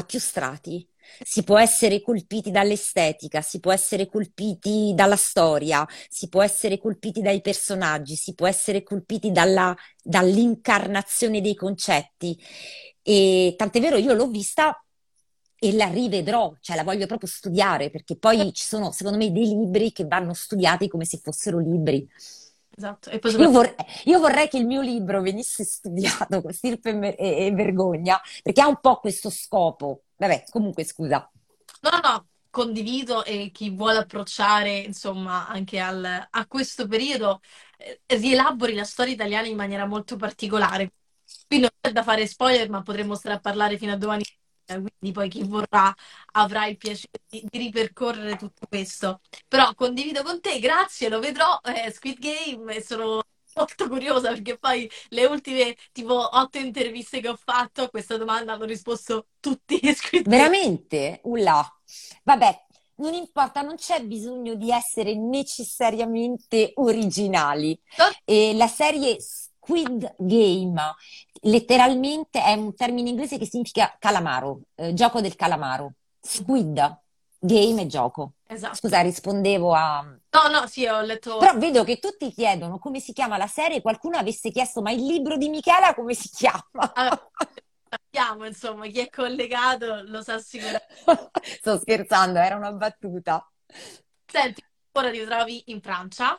[0.00, 0.86] a più strati,
[1.22, 7.20] si può essere colpiti dall'estetica, si può essere colpiti dalla storia, si può essere colpiti
[7.20, 12.38] dai personaggi, si può essere colpiti dalla, dall'incarnazione dei concetti.
[13.02, 14.82] E tant'è vero, io l'ho vista
[15.58, 19.46] e la rivedrò, cioè la voglio proprio studiare, perché poi ci sono, secondo me, dei
[19.46, 22.08] libri che vanno studiati come se fossero libri.
[22.80, 23.10] Esatto.
[23.18, 23.32] Poi...
[23.32, 23.74] Io, vorrei,
[24.04, 28.68] io, vorrei, che il mio libro venisse studiato con stirpe e, e, vergogna, perché ha
[28.68, 30.04] un po' questo scopo.
[30.16, 31.30] Vabbè, comunque, scusa.
[31.82, 37.40] No, no, no, condivido e chi vuole approcciare, insomma, anche al, a questo periodo,
[37.76, 40.92] eh, rielabori la storia italiana in maniera molto particolare.
[41.46, 44.24] Qui non è da fare spoiler, ma potremmo stare a parlare fino a domani
[44.74, 45.94] quindi poi chi vorrà
[46.32, 49.20] avrà il piacere di, di, ripercorrere tutto questo.
[49.48, 53.22] Però condivido con te, grazie, lo vedrò, eh, Squid Game, e sono
[53.54, 58.52] molto curiosa perché poi le ultime tipo otto interviste che ho fatto a questa domanda
[58.52, 60.36] hanno risposto tutti Squid Game.
[60.36, 61.20] Veramente?
[61.24, 61.66] Ulla.
[62.22, 62.66] Vabbè,
[62.96, 67.78] non importa, non c'è bisogno di essere necessariamente originali.
[68.24, 69.18] E la serie
[69.70, 70.94] Squid Game
[71.42, 75.92] letteralmente è un termine inglese che significa calamaro, eh, gioco del calamaro.
[76.20, 77.00] Squid,
[77.38, 78.32] game e gioco.
[78.48, 78.74] Esatto.
[78.74, 80.02] Scusa, rispondevo a...
[80.02, 81.36] No, no, sì, ho letto...
[81.38, 85.06] Però vedo che tutti chiedono come si chiama la serie, qualcuno avesse chiesto, ma il
[85.06, 86.92] libro di Michela come si chiama?
[86.94, 87.30] Allora,
[87.88, 90.96] sappiamo, insomma, chi è collegato lo sa sicuramente.
[91.60, 93.48] Sto scherzando, era una battuta.
[94.26, 96.38] Senti, ora ti trovi in Francia,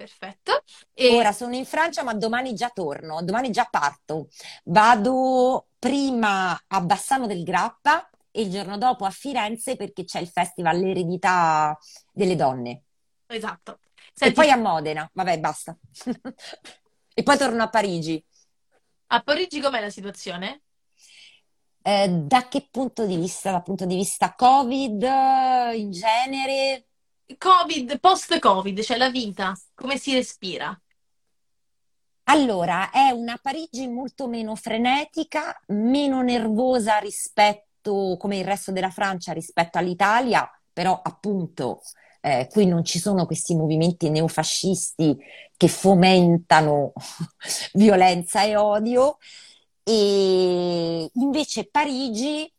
[0.00, 0.62] Perfetto.
[0.94, 4.28] E Ora sono in Francia, ma domani già torno, domani già parto.
[4.64, 10.28] Vado prima a Bassano del Grappa e il giorno dopo a Firenze perché c'è il
[10.28, 11.76] Festival L'Eredità
[12.12, 12.84] delle Donne.
[13.26, 13.80] esatto.
[14.18, 15.76] E Senti, poi a Modena, vabbè, basta.
[17.12, 18.24] E poi torno a Parigi.
[19.08, 20.62] a Parigi com'è la situazione?
[21.82, 23.50] Eh, da che punto di vista?
[23.52, 25.02] Dal punto di vista Covid,
[25.74, 26.86] in genere?
[27.38, 30.78] Covid, post-Covid, cioè la vita, come si respira?
[32.24, 39.32] Allora, è una Parigi molto meno frenetica, meno nervosa rispetto, come il resto della Francia,
[39.32, 41.82] rispetto all'Italia, però appunto
[42.20, 45.18] eh, qui non ci sono questi movimenti neofascisti
[45.56, 46.92] che fomentano
[47.74, 49.18] violenza e odio.
[49.82, 52.50] E invece Parigi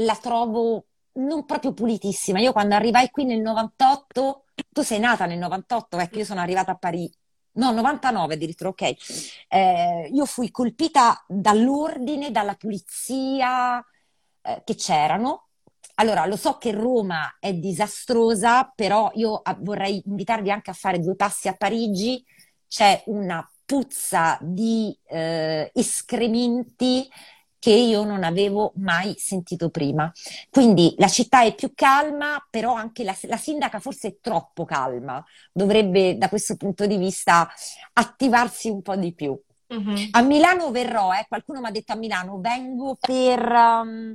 [0.00, 0.87] la trovo
[1.18, 2.40] non proprio pulitissima.
[2.40, 6.72] Io quando arrivai qui nel 98, tu sei nata nel 98, ecco, io sono arrivata
[6.72, 7.16] a Parigi,
[7.52, 8.94] no, 99 addirittura, ok.
[9.48, 13.84] Eh, io fui colpita dall'ordine, dalla pulizia
[14.42, 15.48] eh, che c'erano.
[15.96, 21.00] Allora, lo so che Roma è disastrosa, però io ah, vorrei invitarvi anche a fare
[21.00, 22.24] due passi a Parigi.
[22.68, 27.08] C'è una puzza di eh, escrementi
[27.58, 30.10] che io non avevo mai sentito prima.
[30.50, 35.24] Quindi la città è più calma, però anche la, la sindaca forse è troppo calma.
[35.52, 37.48] Dovrebbe, da questo punto di vista,
[37.94, 39.38] attivarsi un po' di più.
[39.68, 40.08] Mhm.
[40.12, 44.14] A Milano verrò, eh, qualcuno mi ha detto a Milano, vengo per um,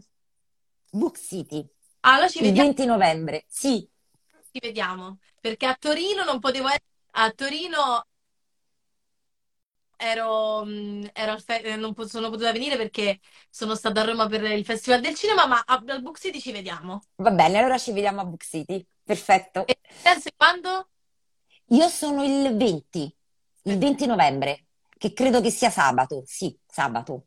[0.89, 1.67] Book City
[2.01, 3.45] Allora ci il vediamo, 20 novembre.
[3.47, 3.87] Sì,
[4.51, 8.05] ci vediamo, perché a Torino non potevo essere, a Torino
[9.97, 10.65] ero,
[11.13, 13.19] ero fe- eh, non po- sono potuta venire perché
[13.49, 16.51] sono stata a Roma per il Festival del Cinema, ma a- al Book City ci
[16.51, 17.01] vediamo.
[17.15, 18.85] va bene, allora ci vediamo a Book City.
[19.03, 19.65] Perfetto.
[19.65, 20.89] E pensi quando?
[21.71, 23.13] Io sono il 20,
[23.63, 24.67] il 20 novembre,
[24.97, 26.23] che credo che sia sabato.
[26.25, 27.25] Sì, sabato.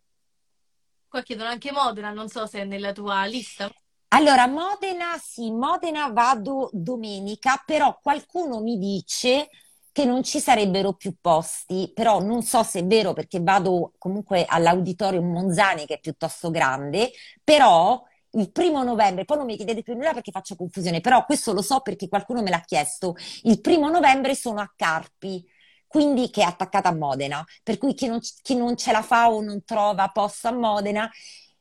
[1.09, 3.69] Qua chiedono anche Modena, non so se è nella tua lista.
[4.09, 9.49] Allora, Modena, sì, Modena vado domenica, però qualcuno mi dice
[9.97, 14.45] che non ci sarebbero più posti, però non so se è vero perché vado comunque
[14.47, 19.95] all'Auditorium Monzani che è piuttosto grande, però il primo novembre, poi non mi chiedete più
[19.95, 23.89] nulla perché faccio confusione, però questo lo so perché qualcuno me l'ha chiesto, il primo
[23.89, 25.43] novembre sono a Carpi.
[25.89, 29.31] Quindi che è attaccata a Modena, per cui chi non, chi non ce la fa
[29.31, 31.09] o non trova posto a Modena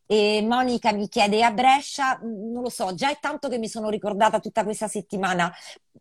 [0.06, 3.68] e Monica mi chiede a Brescia, mh, non lo so, già è tanto che mi
[3.68, 5.52] sono ricordata tutta questa settimana.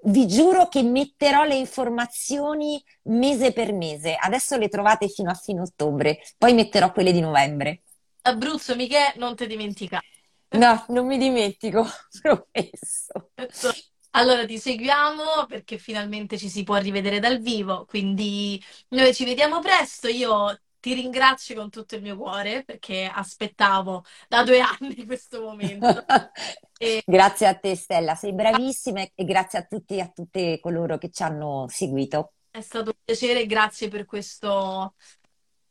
[0.06, 4.16] Vi giuro che metterò le informazioni mese per mese.
[4.18, 7.82] Adesso le trovate fino a fine ottobre, poi metterò quelle di novembre.
[8.22, 10.06] Abruzzo, Michè, non ti dimenticare.
[10.50, 11.84] No, non mi dimentico,
[12.22, 13.32] promesso.
[14.16, 19.58] Allora ti seguiamo perché finalmente ci si può rivedere dal vivo, quindi noi ci vediamo
[19.58, 20.06] presto.
[20.06, 26.04] Io ti ringrazio con tutto il mio cuore perché aspettavo da due anni questo momento.
[26.76, 30.98] E Grazie a te, Stella, sei bravissima e grazie a tutti e a tutte coloro
[30.98, 32.34] che ci hanno seguito.
[32.50, 34.94] è stato un piacere e grazie per questo,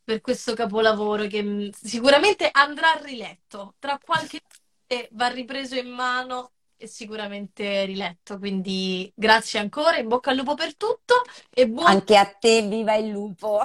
[0.03, 3.75] per questo capolavoro che sicuramente andrà riletto.
[3.77, 4.41] Tra qualche
[4.87, 8.39] mese va ripreso in mano e sicuramente riletto.
[8.39, 12.95] Quindi grazie ancora, in bocca al lupo per tutto e buon, Anche a te, viva
[12.95, 13.61] il lupo!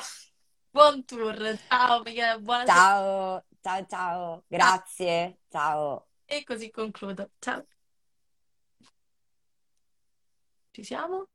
[0.71, 1.59] Buon tour.
[1.69, 2.65] Ciao, Michele, buona.
[2.67, 6.09] Ciao, ciao, ciao, grazie, ciao.
[6.25, 7.31] E così concludo.
[7.39, 7.67] Ciao,
[10.71, 11.29] ci siamo?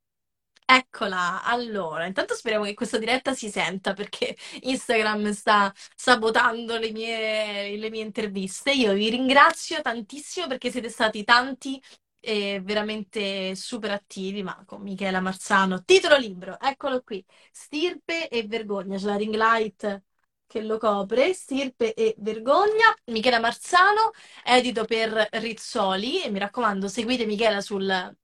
[0.66, 7.76] Eccola, allora, intanto speriamo che questa diretta si senta perché Instagram sta sabotando le mie,
[7.76, 8.72] le mie interviste.
[8.72, 11.82] Io vi ringrazio tantissimo perché siete stati tanti
[12.26, 15.84] e veramente super attivi, ma con Michela Marzano.
[15.84, 20.04] Titolo libro, eccolo qui, Stirpe e Vergogna, c'è la ring light
[20.48, 22.96] che lo copre, Stirpe e Vergogna.
[23.06, 24.12] Michela Marzano,
[24.44, 28.16] edito per Rizzoli e mi raccomando, seguite Michela sul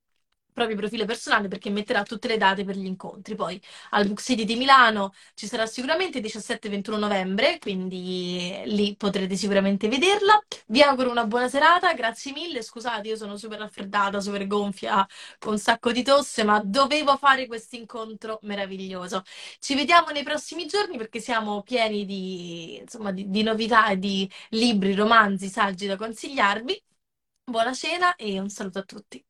[0.60, 3.36] proprio profilo personale perché metterà tutte le date per gli incontri.
[3.36, 3.60] Poi
[3.92, 9.88] al Book City di Milano ci sarà sicuramente il 17-21 novembre, quindi lì potrete sicuramente
[9.88, 10.40] vederla.
[10.68, 12.62] Vi auguro una buona serata, grazie mille.
[12.62, 15.06] Scusate, io sono super raffreddata, super gonfia,
[15.38, 19.24] con un sacco di tosse, ma dovevo fare questo incontro meraviglioso.
[19.60, 24.94] Ci vediamo nei prossimi giorni perché siamo pieni di, insomma, di, di novità di libri,
[24.96, 26.82] romanzi, saggi da consigliarvi.
[27.46, 29.24] Buona cena e un saluto a tutti.